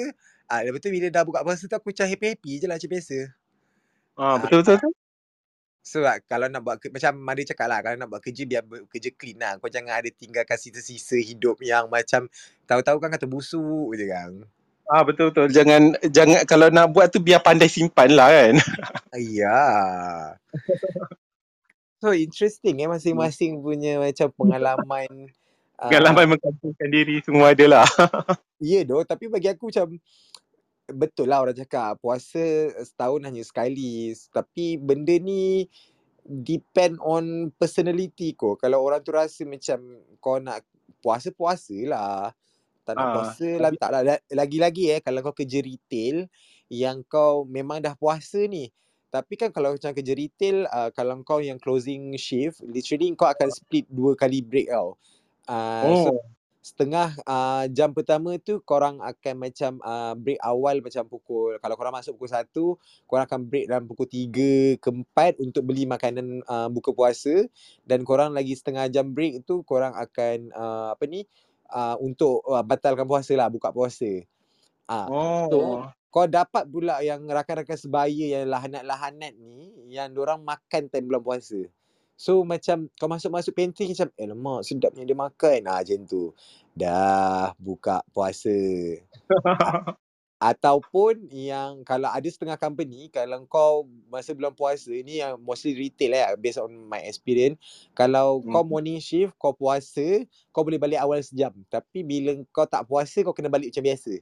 [0.48, 3.18] Ah, lepas tu bila dah buka puasa tu aku macam happy-happy je lah macam biasa.
[4.16, 4.76] Ah, betul betul.
[4.80, 4.94] betul.
[5.84, 8.64] So lah, kalau nak buat ke, macam Mada cakap lah kalau nak buat kerja biar
[8.92, 9.58] kerja clean lah.
[9.58, 12.30] Kau jangan ada tinggalkan sisa-sisa hidup yang macam
[12.70, 14.32] tahu-tahu kan kata busuk je kan.
[14.90, 15.54] Ah, betul betul.
[15.54, 18.56] Jangan jangan kalau nak buat tu biar pandai simpan lah kan.
[19.18, 19.62] Ya.
[22.02, 25.30] So interesting eh masing-masing punya macam pengalaman.
[25.82, 27.86] ah, Pengalaman mengkampungkan diri semua ada lah.
[28.60, 29.96] Ya doh, tapi bagi aku macam
[30.92, 34.12] betul lah orang cakap puasa setahun hanya sekali.
[34.34, 35.70] Tapi benda ni
[36.26, 38.58] depend on personality kau.
[38.58, 39.80] Kalau orang tu rasa macam
[40.20, 40.66] kau nak
[41.00, 42.34] puasa puasa lah.
[42.90, 44.02] Tak nak Ah, puasa lah tak lah.
[44.02, 46.26] La- Lagi-lagi eh kalau kau kerja retail
[46.68, 48.74] yang kau memang dah puasa ni.
[49.10, 53.50] Tapi kan kalau macam kerja retail uh, kalau kau yang closing shift literally kau akan
[53.50, 54.98] split dua kali break tau.
[55.46, 56.22] Uh, so Oh.
[56.60, 61.96] setengah uh, jam pertama tu korang akan macam uh, break awal macam pukul kalau korang
[61.96, 62.46] masuk pukul 1
[63.08, 67.48] korang akan break dalam pukul 3 ke 4 untuk beli makanan uh, buka puasa
[67.88, 71.24] dan korang lagi setengah jam break tu korang akan uh, apa ni
[71.70, 74.26] uh, untuk uh, batalkan puasa lah buka puasa.
[74.90, 75.86] So Oh.
[76.10, 81.62] kau dapat pula yang rakan-rakan sebaya yang lahanat-lahanat ni yang orang makan time bulan puasa.
[82.18, 85.60] So macam kau masuk-masuk pantry macam eh lemak sedapnya dia makan.
[85.70, 86.34] Ah macam tu.
[86.74, 88.52] Dah buka puasa.
[90.40, 96.16] Ataupun yang kalau ada setengah company kalau kau masa bulan puasa ni yang mostly retail
[96.16, 97.60] lah based on my experience
[97.92, 98.72] kalau kau Hmm.
[98.72, 103.36] morning shift kau puasa kau boleh balik awal sejam tapi bila kau tak puasa kau
[103.36, 104.14] kena balik macam biasa.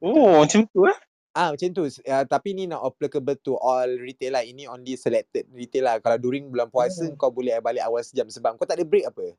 [0.00, 0.98] Oh, macam tu eh.
[1.32, 1.84] Ah macam tu.
[1.84, 4.42] Uh, tapi ni not applicable to all retail lah.
[4.42, 5.96] Ini only selected retail lah.
[5.98, 7.16] Kalau during bulan puasa Oh.
[7.18, 9.36] kau boleh balik awal sejam sebab kau tak ada break apa.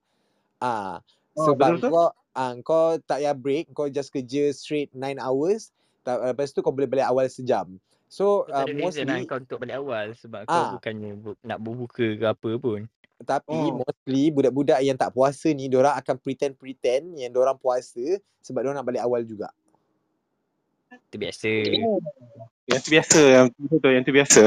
[0.60, 1.02] Ah
[1.34, 1.90] Oh, sebab betul.
[1.90, 5.72] kau ah kau tak payah break, kau just kerja straight 9 hours.
[6.04, 7.80] Ta- Lepas tu kau boleh balik awal sejam.
[8.06, 11.58] So tak uh, lah mostly kau untuk balik awal sebab kau ah bukannya bu- nak
[11.58, 12.86] berbuka ke apa pun.
[13.18, 13.80] tapi Oh.
[13.80, 18.04] mostly budak-budak yang tak puasa ni diorang akan pretend-pretend yang diorang puasa
[18.44, 19.50] sebab diorang nak balik awal juga.
[20.92, 21.50] Itu biasa.
[22.68, 24.44] Yang tu biasa, yang tu yang tu biasa.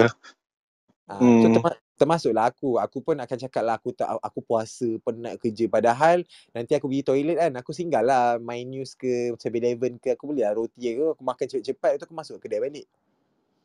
[1.08, 1.42] Ah, so Hmm.
[1.48, 2.78] terma- termasuklah aku.
[2.78, 6.22] Aku pun akan cakap lah aku tak aku puasa penat kerja padahal
[6.54, 10.30] nanti aku pergi toilet kan aku singgah lah main news ke macam Eleven ke aku
[10.30, 12.86] beli lah roti ke aku makan cepat-cepat lepas tu aku masuk kedai balik.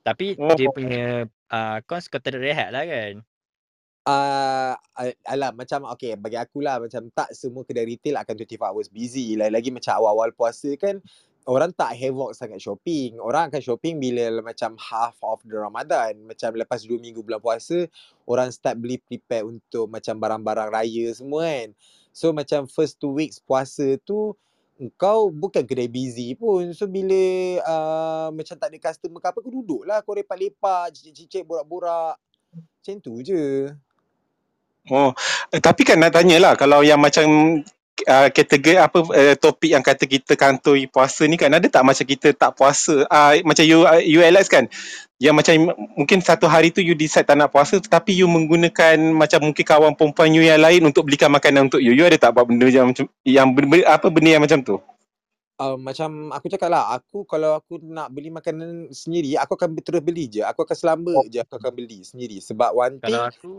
[0.03, 0.57] Tapi Oh.
[0.57, 3.23] dia punya uh, cons kau tak ada rehat lah kan.
[4.03, 8.67] Ah, uh, alah macam okay bagi aku lah macam tak semua kedai retail akan 24
[8.67, 9.39] hours busy.
[9.39, 10.99] Lagi-lagi macam awal-awal puasa kan
[11.47, 13.19] orang tak havoc sangat shopping.
[13.19, 16.23] Orang akan shopping bila macam half of the Ramadan.
[16.23, 17.87] Macam lepas 2 minggu bulan puasa,
[18.23, 21.69] orang start beli prepare untuk macam barang-barang raya semua kan.
[22.13, 24.37] So macam first two weeks puasa tu,
[24.95, 26.71] kau bukan kedai busy pun.
[26.71, 27.23] So bila
[27.65, 30.05] uh, macam tak ada customer ke apa, kau duduk lah.
[30.05, 32.15] Kau lepak-lepak, cicik-cicik, borak-borak.
[32.53, 33.73] Macam tu je.
[34.91, 35.15] Oh,
[35.47, 37.23] eh, tapi kan nak tanya lah kalau yang macam
[38.07, 42.05] uh, kategori apa uh, topik yang kata kita kantoi puasa ni kan ada tak macam
[42.05, 44.65] kita tak puasa uh, macam you uh, you Alex kan
[45.21, 49.51] yang macam mungkin satu hari tu you decide tak nak puasa tetapi you menggunakan macam
[49.51, 52.49] mungkin kawan perempuan you yang lain untuk belikan makanan untuk you you ada tak buat
[52.49, 54.77] benda yang macam yang benda, apa benda yang macam tu
[55.53, 60.01] Uh, macam aku cakap lah, aku kalau aku nak beli makanan sendiri, aku akan terus
[60.01, 60.41] beli je.
[60.41, 61.29] Aku akan selamba Oh.
[61.29, 62.41] je aku akan beli sendiri.
[62.41, 63.51] Sebab one thing, Kalau aku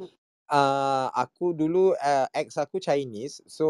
[0.51, 3.69] uh, aku dulu uh, ex aku Chinese so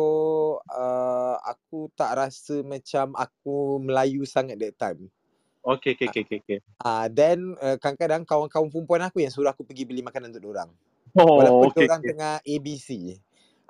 [0.72, 5.10] uh, aku tak rasa macam aku Melayu sangat that time
[5.66, 6.58] okay okay okay okay, okay.
[6.82, 10.70] uh, then uh, kadang-kadang kawan-kawan perempuan aku yang suruh aku pergi beli makanan untuk orang
[11.18, 12.10] oh walaupun okay, orang okay.
[12.14, 12.90] tengah ABC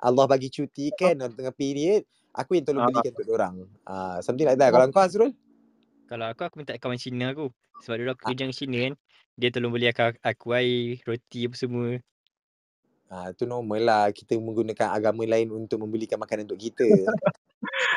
[0.01, 2.03] Allah bagi cuti kan orang tengah period
[2.35, 2.89] aku yang tolong Ah.
[2.91, 3.55] belikan untuk orang
[3.87, 5.31] uh, something like that kalau kau Azrul
[6.05, 7.49] kalau aku aku minta kawan Cina aku.
[7.81, 8.27] Sebab dulu aku Ah.
[8.29, 8.93] kerja dengan Cina kan.
[9.35, 11.97] Dia tolong beli aku, aku air, roti apa semua.
[13.05, 14.05] Ah, tu normal lah.
[14.09, 16.87] Kita menggunakan agama lain untuk membelikan makanan untuk kita.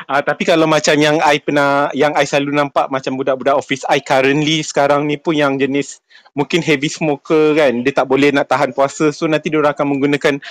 [0.09, 4.01] Ah tapi kalau macam yang I pernah yang I selalu nampak macam budak-budak office I
[4.01, 6.01] currently sekarang ni pun yang jenis
[6.33, 7.85] mungkin heavy smoker kan.
[7.85, 9.13] Dia tak boleh nak tahan puasa.
[9.13, 10.41] So nanti dia akan menggunakan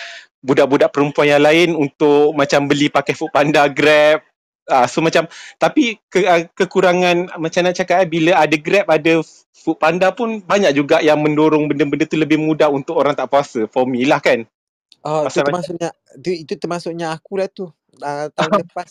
[0.47, 4.23] budak-budak perempuan yang lain untuk macam beli pakai food panda grab
[4.69, 5.25] ah so macam
[5.57, 9.21] tapi ke, ah, kekurangan macam nak cakap eh, bila ada grab ada
[9.53, 13.65] food panda pun banyak juga yang mendorong benda-benda tu lebih mudah untuk orang tak puasa
[13.67, 14.45] for me lah kan
[14.99, 15.89] Oh, tu Pasal macam- termasuknya
[16.19, 17.71] tu, itu termasuknya aku lah tu.
[17.97, 18.91] Uh, tahun lepas.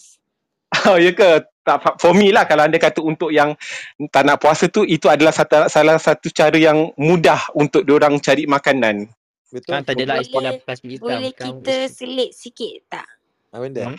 [0.88, 1.44] Oh ya ke?
[1.62, 3.60] Tak for me lah kalau anda kata untuk yang
[4.08, 8.48] tak nak puasa tu itu adalah satu, salah satu cara yang mudah untuk diorang cari
[8.48, 9.12] makanan.
[9.52, 9.68] Betul.
[9.70, 11.04] Kan tak adalah Boleh- istilah plastik hitam.
[11.04, 13.08] Boleh kita selit sikit tak?
[13.52, 13.82] Apa benda?
[13.84, 13.96] Hmm.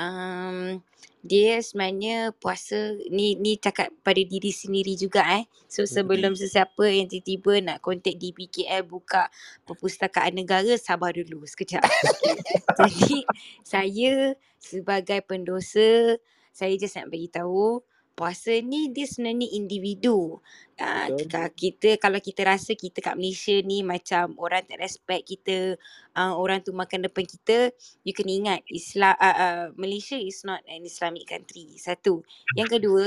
[0.00, 0.80] Um,
[1.20, 5.44] dia sebenarnya puasa ni ni cakap pada diri sendiri juga eh.
[5.68, 9.28] So sebelum sesiapa yang tiba-tiba nak kontak DPKL buka
[9.68, 11.84] perpustakaan negara sabar dulu sekejap.
[12.80, 13.28] Jadi
[13.60, 16.16] saya sebagai pendosa
[16.56, 17.84] saya just nak bagi tahu
[18.20, 20.36] puasa ni dia sebenarnya individu.
[20.76, 21.08] Uh,
[21.56, 25.80] kita kalau kita rasa kita kat Malaysia ni macam orang tak respect kita,
[26.12, 27.72] uh, orang tu makan depan kita,
[28.04, 31.72] you kena ingat Islam uh, uh, Malaysia is not an Islamic country.
[31.80, 32.20] Satu.
[32.52, 33.04] Yang kedua,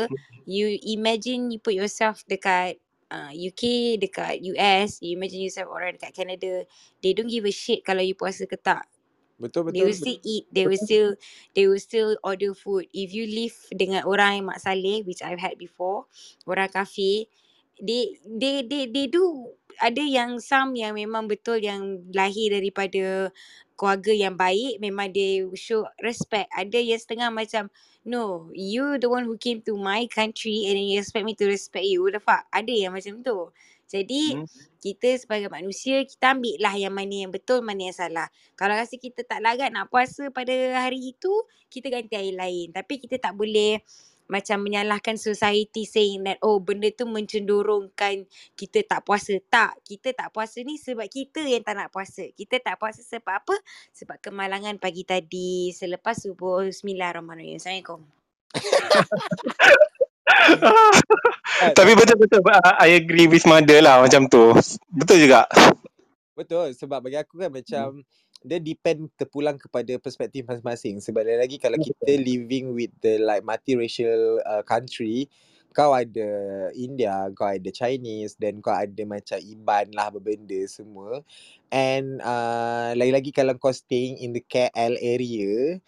[0.49, 2.81] you imagine you put yourself dekat
[3.13, 6.65] uh, UK, dekat US, you imagine yourself orang dekat Canada,
[7.05, 8.89] they don't give a shit kalau you puasa ke tak.
[9.43, 9.87] Betul They betul.
[9.87, 10.45] will still eat.
[10.53, 11.15] They will still
[11.57, 12.85] they will still order food.
[12.93, 16.05] If you live dengan orang yang mak saleh, which I've had before,
[16.45, 17.25] orang kafir,
[17.81, 19.49] they they they they do
[19.81, 23.33] ada yang some yang memang betul yang lahir daripada
[23.73, 27.73] keluarga yang baik memang they show respect ada yang setengah macam
[28.05, 31.49] no you the one who came to my country and then you expect me to
[31.49, 33.49] respect you the fuck ada yang macam tu
[33.93, 34.49] jadi Hmm.
[34.81, 38.27] kita sebagai manusia kita ambil lah yang mana yang betul mana yang salah
[38.57, 41.31] kalau rasa kita tak larat nak puasa pada hari itu
[41.69, 43.85] kita ganti hari lain tapi kita tak boleh
[44.31, 48.25] macam menyalahkan society saying that oh benda tu mencenderungkan
[48.55, 49.37] kita tak puasa.
[49.51, 52.25] Tak, kita tak puasa ni sebab kita yang tak nak puasa.
[52.33, 53.55] Kita tak puasa sebab apa?
[53.93, 56.65] Sebab kemalangan pagi tadi selepas subuh.
[56.67, 57.59] Bismillahirrahmanirrahim.
[57.59, 58.01] Assalamualaikum.
[61.77, 62.41] Tapi betul-betul
[62.79, 64.53] I agree with mother lah macam tu.
[64.91, 65.47] Betul juga.
[66.33, 68.01] Betul sebab bagi aku kan macam
[68.43, 74.43] dia depend terpulang kepada perspektif masing-masing sebab lagi kalau kita living with the like multiracial
[74.43, 75.31] uh, country
[75.73, 76.29] kau ada
[76.77, 81.25] India, kau ada Chinese dan kau ada macam Iban lah berbenda semua
[81.73, 85.81] and uh, lagi-lagi kalau kau staying in the KL area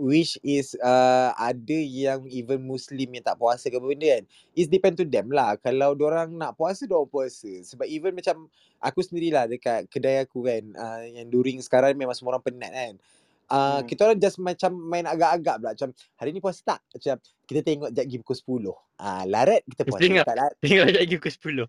[0.00, 4.24] which is uh, ada yang even Muslim yang tak puasa ke benda kan.
[4.56, 5.60] It's depend to them lah.
[5.60, 7.50] Kalau orang nak puasa, diorang puasa.
[7.66, 8.48] Sebab even macam
[8.82, 12.94] Aku sendirilah dekat kedai aku kan uh, Yang during sekarang memang semua orang penat kan.
[12.98, 13.04] Uh,
[13.52, 13.84] Hmm.
[13.84, 15.70] Kita orang just macam main agak-agak pula.
[15.76, 16.80] Macam hari ni puasa tak?
[16.88, 20.00] Macam kita tengok jap pergi pukul 10 uh, Larat kita puasa.
[20.24, 20.54] tak larat.
[20.64, 21.68] Tengok lagi pukul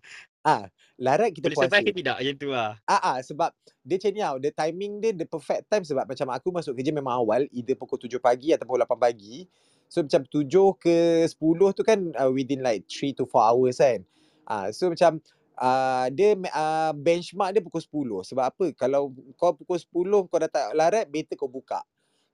[0.94, 2.70] Larat kita Boleh puasa survive ke tidak macam tu lah.
[2.86, 3.50] Ah, ah sebab
[3.82, 4.36] dia macam ni tau.
[4.38, 7.98] The timing dia the perfect time sebab macam aku masuk kerja memang awal either pukul
[7.98, 9.42] 7 pagi ataupun 8 pagi.
[9.90, 10.46] So macam 7
[10.78, 11.34] ke 10
[11.74, 14.06] tu kan uh, within like 3 to 4 hours kan.
[14.46, 15.18] Ah so macam
[15.58, 18.66] uh, dia uh, benchmark dia pukul 10 sebab apa?
[18.78, 21.82] Kalau kau pukul 10 kau dah tak larat better kau buka.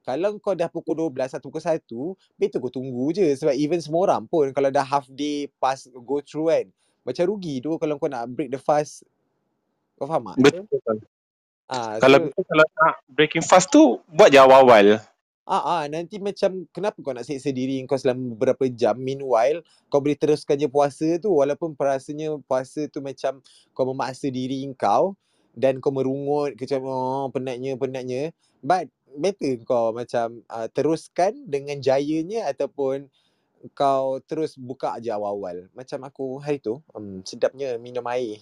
[0.05, 3.25] Kalau kau dah pukul 12 atau pukul 1, better kau tunggu je.
[3.37, 6.69] Sebab even semua orang pun kalau dah half day pass go through kan.
[7.05, 9.05] Macam rugi tu kalau kau nak break the fast.
[9.97, 10.37] Kau faham tak?
[10.41, 10.65] Betul.
[11.71, 14.99] Ah, Kalau so, betul kalau nak breaking fast tu buat je awal-awal.
[15.47, 20.03] Ah, ah, nanti macam kenapa kau nak seksa diri kau selama beberapa jam meanwhile kau
[20.03, 23.43] boleh teruskan je puasa tu walaupun rasanya puasa tu macam
[23.75, 25.19] kau memaksa diri kau
[25.55, 28.31] dan kau merungut macam oh, penatnya penatnya
[28.63, 28.87] but
[29.19, 33.11] better kau macam uh, teruskan dengan jayanya ataupun
[33.77, 38.41] kau terus buka je awal-awal macam aku hari tu um, sedapnya minum air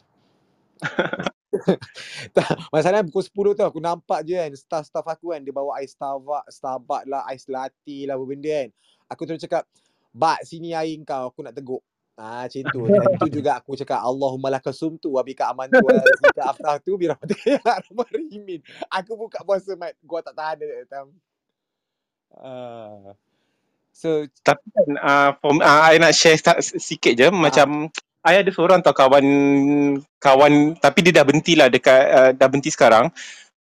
[2.34, 5.92] tak, masalahnya pukul 10 tu aku nampak je kan staff-staff aku kan dia bawa ais
[5.92, 8.68] Starbucks, Starbucks lah, ais latte lah apa benda kan.
[9.08, 9.64] Aku terus cakap,
[10.12, 11.82] "Bak, sini air kau, aku nak teguk."
[12.18, 12.80] Ah, macam tu.
[12.90, 16.98] Dan tu juga aku cakap, "Allahumma laka sumtu wa bika amantu wa zika aftah tu
[16.98, 18.60] bi rahmatika ya arhamar rahimin."
[18.90, 21.10] Aku buka puasa mat, gua tak tahan that time.
[23.98, 27.90] So, Tapi kan uh, for, uh, I nak share sta- sikit je macam
[28.22, 29.26] I ada seorang tau kawan
[30.22, 33.10] kawan tapi dia dah berhenti lah dekat uh, dah berhenti sekarang.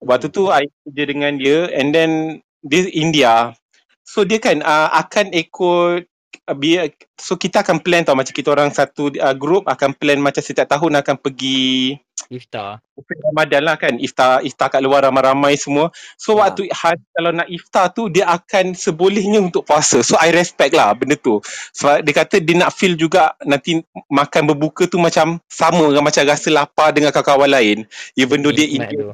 [0.03, 3.55] Waktu tu I kerja dengan dia and then dia India.
[4.03, 6.11] So dia kan uh, akan ikut
[6.51, 10.43] uh, so kita akan plan tau macam kita orang satu uh, group akan plan macam
[10.43, 11.95] setiap tahun akan pergi
[12.27, 12.83] Iftar.
[13.31, 15.93] Ramadan lah kan iftar iftar kat luar ramai-ramai semua.
[16.19, 16.49] So Ha.
[16.49, 20.03] waktu hari kalau nak iftar tu dia akan sebolehnya untuk puasa.
[20.03, 21.39] So I respect lah benda tu.
[21.77, 23.79] Sebab dia kata dia nak feel juga nanti
[24.11, 27.77] makan berbuka tu macam sama dengan macam rasa lapar dengan kawan-kawan lain.
[28.19, 29.13] Even though dia India.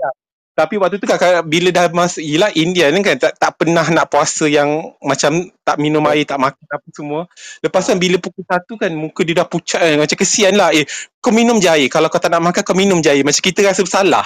[0.53, 4.05] Tapi waktu tu kakak bila dah masuk yelah India ni kan tak, tak pernah nak
[4.05, 7.21] puasa yang macam tak minum air, tak makan apa semua.
[7.65, 9.97] Lepas tu bila pukul satu kan muka dia dah pucat kan.
[9.97, 10.69] Macam kesian lah.
[10.69, 10.85] Eh
[11.17, 11.89] kau minum je air.
[11.89, 13.25] Kalau kau tak nak makan kau minum je air.
[13.25, 14.25] Macam kita rasa bersalah.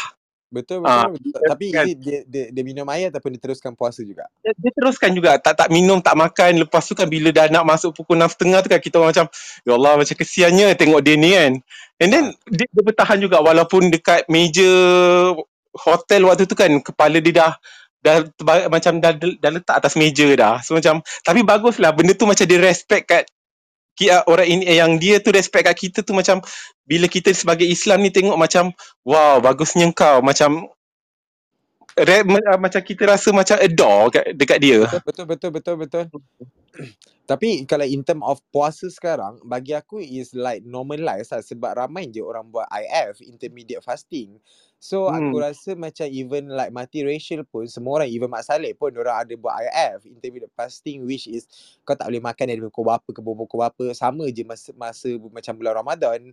[0.52, 1.32] betul Ah, betul.
[1.32, 1.48] betul.
[1.48, 1.86] Tapi kan.
[1.88, 4.28] is it dia, dia, dia minum air ataupun dia teruskan puasa juga?
[4.44, 7.68] dia, dia teruskan juga tak tak minum tak makan lepas tu kan bila dah nak
[7.68, 9.28] masuk pukul 6.30 tu kan kita orang macam
[9.68, 11.52] ya Allah macam kesiannya tengok dia ni kan
[12.00, 14.72] and then dia, dia bertahan juga walaupun dekat meja
[15.80, 17.54] hotel waktu tu kan kepala dia dah
[18.04, 20.60] dah terba- macam dah, dah letak atas meja dah.
[20.66, 23.26] So macam tapi baguslah benda tu macam dia respect kat
[24.12, 26.42] ah, orang ini yang dia tu respect kat kita tu macam
[26.88, 28.74] bila kita sebagai Islam ni tengok macam
[29.08, 30.22] wow bagusnya kau.
[30.26, 30.68] Macam
[31.98, 34.80] re, ma- macam kita rasa macam adore kat, dekat dia.
[34.90, 36.06] Betul betul betul betul betul.
[37.28, 42.08] Tapi kalau in term of puasa sekarang bagi aku is like normalize lah sebab ramai
[42.08, 44.40] je orang buat IF intermediate fasting.
[44.80, 45.44] So aku Hmm.
[45.44, 49.60] rasa macam even like multiracial pun semua orang even Mak Saleh pun orang ada buat
[49.60, 51.52] IF intermediate fasting which is
[51.84, 55.54] kau tak boleh makan dari pukul berapa ke pukul berapa sama je masa masa macam
[55.60, 56.32] bulan Ramadan.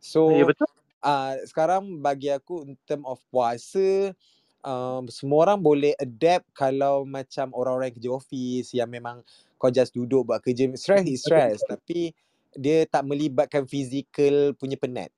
[0.00, 0.66] So Ya betul.
[1.04, 4.16] uh, sekarang bagi aku in term of puasa
[4.64, 9.20] um, semua orang boleh adapt kalau macam orang-orang kerja office yang memang
[9.60, 12.16] kau just duduk buat kerja stress is stress tapi
[12.56, 15.12] dia tak melibatkan fizikal punya penat.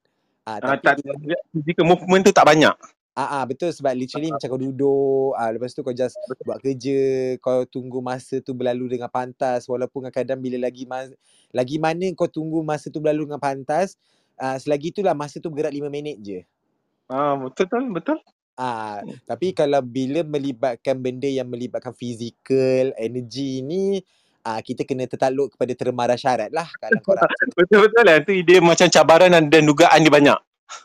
[0.44, 2.74] Ah Ah, tapi tak, dia physical movement tu tak banyak.
[3.14, 7.00] ah, ah betul sebab literally macam kau duduk ah lepas tu kau just buat kerja
[7.44, 11.14] kau tunggu masa tu berlalu dengan pantas walaupun kadang-kadang bila lagi mas-
[11.52, 14.00] lagi mana kau tunggu masa tu berlalu dengan pantas
[14.40, 16.40] ah selagi itulah masa tu bergerak 5 minit je.
[17.12, 18.18] Ah, betul betul betul.
[18.56, 24.04] Ah, tapi kalau bila melibatkan benda yang melibatkan fizikal, energi ni,
[24.42, 27.30] ah kita kena tertakluk kepada terma dan syarat lah kalau kau nak.
[27.58, 28.16] Betul betul lah.
[28.26, 30.38] Tu dia macam cabaran dan, dan dugaan dia banyak.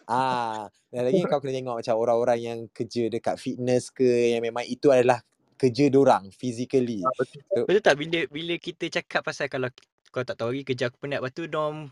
[0.06, 4.68] Ah, dan lagi kau kena tengok macam orang-orang yang kerja dekat fitness ke yang memang
[4.68, 5.24] itu adalah
[5.58, 7.02] kerja dorang physically.
[7.18, 7.42] betul.
[7.50, 9.74] So, Betul tak bila bila kita cakap pasal kalau
[10.14, 11.92] kau tak tahu lagi kerja aku penat lepas tu dom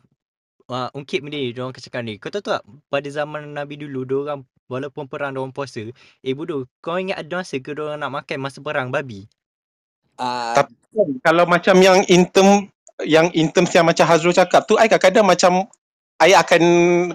[0.69, 2.21] uh, ungkit benda ni akan cakap ni.
[2.21, 5.81] Kau tahu tak pada zaman Nabi dulu diorang walaupun perang diorang puasa.
[6.21, 9.25] Eh bodoh kau ingat ada masa ke diorang nak makan masa perang babi?
[10.19, 12.69] Ah Tapi kan, kalau macam yang in term
[13.03, 15.67] yang in terms yang macam Hazrul cakap tu I kadang-kadang macam
[16.15, 16.63] I akan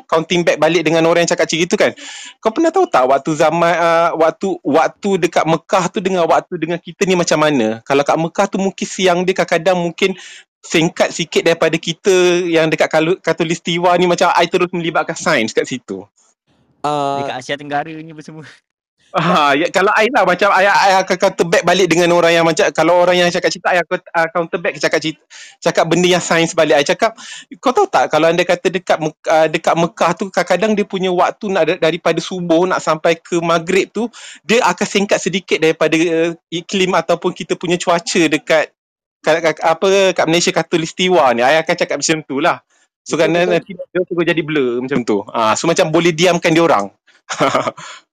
[0.04, 1.96] counting back balik dengan orang yang cakap macam itu kan.
[2.36, 6.76] Kau pernah tahu tak waktu zaman uh, waktu waktu dekat Mekah tu dengan waktu dengan
[6.76, 7.80] kita ni macam mana?
[7.88, 10.12] Kalau kat Mekah tu mungkin siang dia kadang-kadang mungkin
[10.60, 15.64] singkat sikit daripada kita yang dekat Kalu- Katulistiwa ni macam I terus melibatkan sains kat
[15.64, 16.04] situ.
[16.84, 18.44] ah Dekat Asia Tenggara ni apa semua.
[19.10, 22.46] Ah, ya, kalau I lah macam I, I akan counter back balik dengan orang yang
[22.46, 25.22] macam kalau orang yang cakap cerita I akan uh, counter back cakap cerita,
[25.58, 26.78] cakap benda yang sains balik.
[26.78, 27.18] I cakap
[27.58, 31.50] kau tahu tak kalau anda kata dekat uh, dekat Mekah tu kadang-kadang dia punya waktu
[31.50, 34.06] nak da- daripada subuh nak sampai ke maghrib tu
[34.46, 38.70] dia akan singkat sedikit daripada uh, iklim ataupun kita punya cuaca dekat
[39.26, 41.42] kat, kat, apa kat Malaysia Katulistiwa ni.
[41.42, 42.62] I akan cakap macam tu lah.
[43.02, 43.54] So betul kerana betul.
[43.58, 45.26] nanti dia suruh jadi blur macam tu.
[45.34, 46.94] Ah, so macam boleh diamkan dia orang.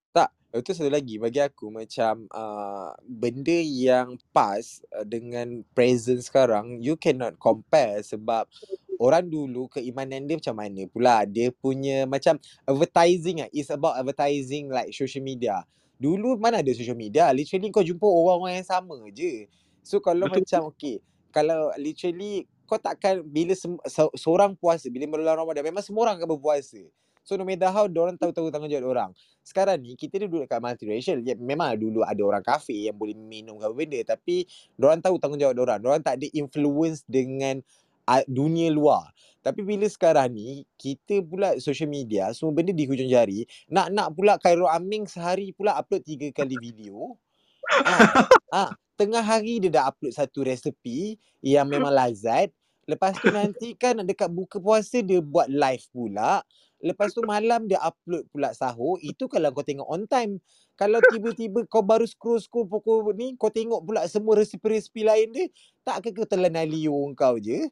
[0.56, 6.96] Itu satu lagi bagi aku macam uh, benda yang pas uh, dengan present sekarang you
[6.96, 8.48] cannot compare sebab
[8.96, 14.72] orang dulu keimanan dia macam mana pula dia punya macam advertising ah is about advertising
[14.72, 15.68] like social media.
[16.00, 19.52] Dulu mana ada social media literally kau jumpa orang-orang yang sama je.
[19.84, 20.48] So kalau Betul.
[20.48, 20.96] macam okay,
[21.36, 26.24] kalau literally kau takkan bila sem- se- seorang puasa, bila bulan Ramadan memang semua orang
[26.24, 26.82] akan berpuasa.
[27.28, 29.12] So no matter how orang tahu tahu tanggungjawab orang.
[29.44, 31.20] Sekarang ni kita duduk kat multiracial.
[31.28, 34.48] Ya, memang dulu ada orang kafir yang boleh minum apa benda tapi
[34.80, 35.84] orang tahu tanggungjawab orang.
[35.84, 37.60] Orang tak ada influence dengan
[38.08, 39.12] uh, dunia luar.
[39.44, 44.40] Tapi bila sekarang ni kita pula social media semua benda di hujung jari, nak-nak pula
[44.40, 47.20] Khairul Aming sehari pula upload tiga kali video.
[47.68, 52.52] Ah, ah, tengah hari dia dah upload satu resepi yang memang lazat.
[52.88, 56.40] Lepas tu nanti kan dekat buka puasa dia buat live pula.
[56.84, 59.02] Lepas tu malam dia upload pula sahur.
[59.02, 60.38] Itu kalau kau tengok on time.
[60.78, 65.46] Kalau tiba-tiba kau baru scroll-scroll pukul ni, kau tengok pula semua resipi-resipi lain dia,
[65.82, 67.66] tak ke kau telan liu kau je?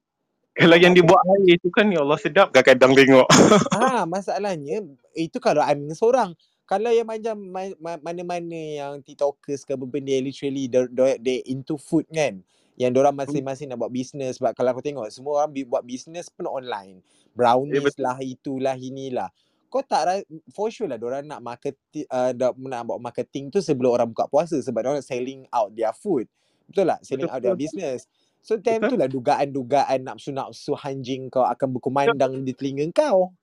[0.55, 3.27] Kalau yang dia buat air tu kan ya Allah sedap kadang-kadang tengok.
[3.75, 4.81] Ah, masalahnya
[5.11, 6.31] itu kalau Amin seorang.
[6.65, 11.37] Kalau yang macam ma- ma- mana-mana yang TikTokers ke apa benda literally they, they, they
[11.51, 12.41] into food kan.
[12.76, 16.28] Yang orang masing-masing nak buat bisnes sebab kalau aku tengok semua orang bi- buat bisnes
[16.28, 16.99] pun online.
[17.32, 18.03] Brownies betul.
[18.03, 19.30] lah, itulah, inilah.
[19.71, 23.95] Kau tak ra- for sure lah orang nak marketing uh, nak buat marketing tu sebelum
[23.95, 26.28] orang buka puasa sebab orang selling out their food.
[26.67, 26.99] Betul tak?
[27.03, 28.07] Selling out their business.
[28.45, 33.34] So time tu lah dugaan-dugaan nafsu-nafsu anjing kau akan berkumandang di telinga kau.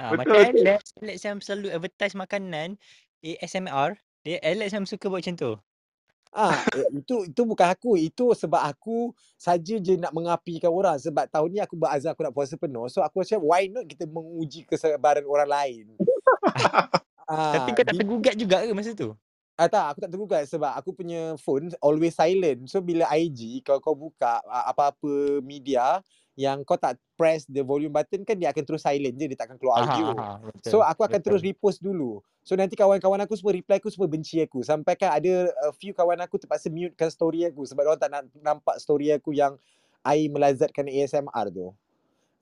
[0.00, 0.64] Ha, macam Betul.
[0.64, 2.76] Alex, Alex yang selalu advertise makanan
[3.24, 5.52] ASMR, dia Alex yang suka buat macam tu.
[6.32, 8.00] Ah, eh, itu itu bukan aku.
[8.00, 12.32] Itu sebab aku saja je nak mengapikan orang sebab tahun ni aku berazam aku nak
[12.32, 12.88] puasa penuh.
[12.88, 15.84] So aku macam why not kita menguji kesabaran orang lain.
[17.52, 19.12] Tapi Ah, kau tak tergugat juga ke masa tu?
[19.60, 22.64] ah, tak, aku tak tergugat sebab aku punya phone always silent.
[22.66, 26.00] So bila IG kalau kau buka ah, apa-apa media
[26.32, 29.60] yang kau tak press the volume button kan dia akan terus silent je dia takkan
[29.60, 30.06] keluar Aha, audio.
[30.16, 30.70] aha, betul.
[30.72, 31.24] So aku akan betul.
[31.28, 32.24] terus repost dulu.
[32.42, 34.66] So nanti kawan-kawan aku semua reply aku semua benci aku.
[34.66, 38.22] Sampai kan ada a few kawan aku terpaksa mutekan story aku sebab orang tak nak
[38.42, 39.54] nampak story aku yang
[40.02, 41.70] I melazatkan ASMR tu.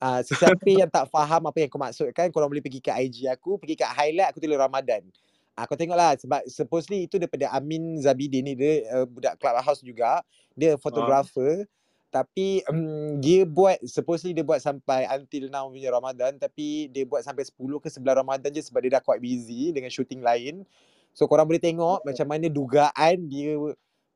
[0.01, 3.29] Ah, uh, sesiapa yang tak faham apa yang aku maksudkan, korang boleh pergi ke IG
[3.29, 5.05] aku, pergi kat highlight aku tulis Ramadan.
[5.53, 10.25] Ah, kau tengoklah sebab supposedly itu daripada Amin Zabidin ni dia uh, budak Clubhouse juga.
[10.57, 11.69] Dia fotografer.
[12.11, 17.23] Tapi um, dia buat supposedly dia buat sampai until now punya Ramadan tapi dia buat
[17.23, 20.67] sampai 10 ke 11 Ramadan je sebab dia dah quite busy dengan shooting lain.
[21.15, 23.55] So korang boleh tengok macam mana dugaan dia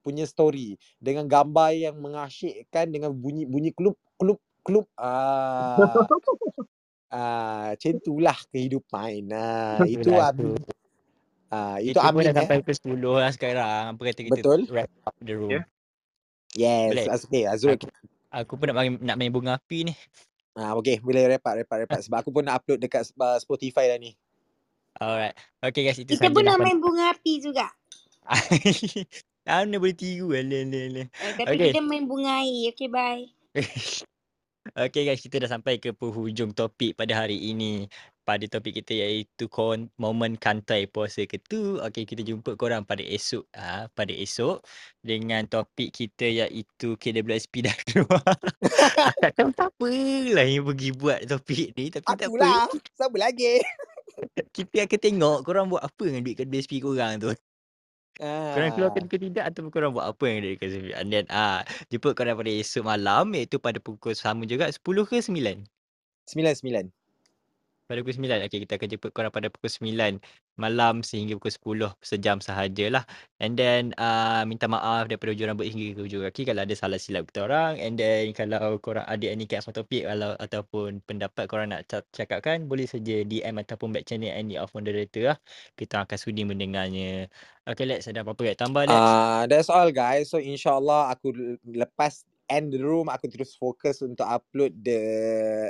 [0.03, 5.79] punya story dengan gambar yang mengasyikkan dengan bunyi bunyi klub klub klub ah
[7.15, 9.31] ah macam itulah kehidupan.
[9.31, 10.35] Ah itu Amin.
[10.35, 10.49] tu.
[11.47, 12.37] Ah itu pun Amin dah eh.
[12.43, 13.83] sampai pukul 10 lah sekarang.
[13.95, 14.59] Apa kata kita Betul.
[14.67, 15.55] wrap up the room.
[15.55, 15.63] Ya.
[16.55, 17.05] Yes, Boleh.
[17.11, 17.43] as- okay.
[17.51, 17.75] Aku,
[18.31, 19.93] aku pun nak main, nak main bunga api ni.
[20.55, 23.99] Ah okay, boleh repat repat repat sebab aku pun nak upload dekat uh, Spotify dah
[23.99, 24.15] ni.
[24.95, 25.35] Alright.
[25.59, 27.67] Okay guys, itu Kita pun nak main bunga api juga.
[29.45, 31.03] Mana boleh tiru ala ala ala.
[31.05, 31.69] Eh, tapi Okay.
[31.75, 32.71] kita main bunga air.
[32.71, 33.23] Okay, bye.
[34.73, 37.85] Okay guys, kita dah sampai ke penghujung topik pada hari ini.
[38.25, 41.77] Pada topik kita iaitu kon momen kantai puasa ke-2.
[41.85, 43.45] Okay, kita jumpa korang pada esok.
[43.53, 44.65] Ah, pada esok
[45.05, 48.25] dengan topik kita iaitu KWSP dah keluar.
[49.21, 49.89] tak tahu siapa
[50.33, 52.33] lah yang pergi buat topik ni tapi tak apa.
[52.33, 52.65] Akulah.
[52.97, 53.61] Siapa lagi?
[54.55, 57.29] Kita akan tengok korang buat apa dengan duit KWSP korang tu.
[58.17, 58.73] Korang Ah.
[58.73, 60.97] keluarkan ke tidak ataupun korang buat apa yang duit KWSP.
[60.97, 61.61] And then ah,
[61.93, 65.61] jumpa korang pada esok malam iaitu pada pukul sama juga 10 ke 9?
[66.25, 67.04] Sembilan sembilan.
[67.85, 68.49] Pada pukul 9.
[68.49, 70.17] Okay, kita akan jumpa korang pada pukul 9
[70.57, 73.05] malam sehingga pukul 10 sejam sahajalah.
[73.37, 76.97] And then uh, minta maaf daripada hujung rambut hingga ke hujung kaki kalau ada salah
[76.97, 77.77] silap kita orang.
[77.77, 82.09] And then kalau korang ada any kind of topik kalau, ataupun pendapat korang nak ca-
[82.09, 85.37] cakapkan boleh saja DM ataupun back channel any of moderator lah.
[85.77, 87.29] Kita akan sudi mendengarnya.
[87.69, 88.81] Okay Lex, ada apa-apa nak tambah?
[88.89, 90.33] Ah, that's all guys.
[90.33, 95.01] So insyaallah aku lepas end the room aku terus fokus untuk upload the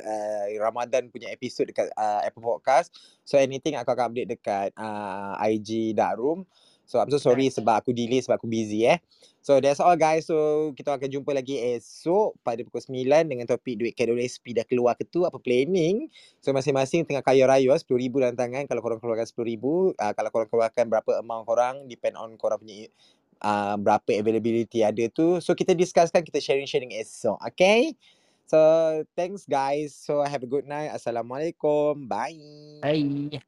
[0.04, 2.94] uh, Ramadan punya episode dekat uh, Apple Podcast.
[3.24, 6.44] So anything aku akan update dekat uh, IG Dark Room.
[6.86, 9.02] So I'm so sorry sebab aku delay sebab aku busy eh.
[9.42, 10.30] So that's all guys.
[10.30, 14.94] So kita akan jumpa lagi esok pada pukul 9 dengan topik duit KWSP dah keluar
[14.94, 16.10] ke tu apa planning.
[16.46, 19.66] So masing-masing tengah kaya raya RM10,000 dalam tangan kalau korang keluarkan RM10,000
[19.98, 22.86] uh, kalau korang keluarkan berapa amount korang depend on korang punya
[23.46, 25.38] uh, berapa availability ada tu.
[25.38, 27.38] So kita discusskan kita sharing-sharing esok.
[27.54, 27.94] Okay?
[28.50, 28.58] So
[29.14, 29.94] thanks guys.
[29.94, 30.90] So have a good night.
[30.98, 32.10] Assalamualaikum.
[32.10, 32.42] Bye.
[32.82, 33.46] Bye.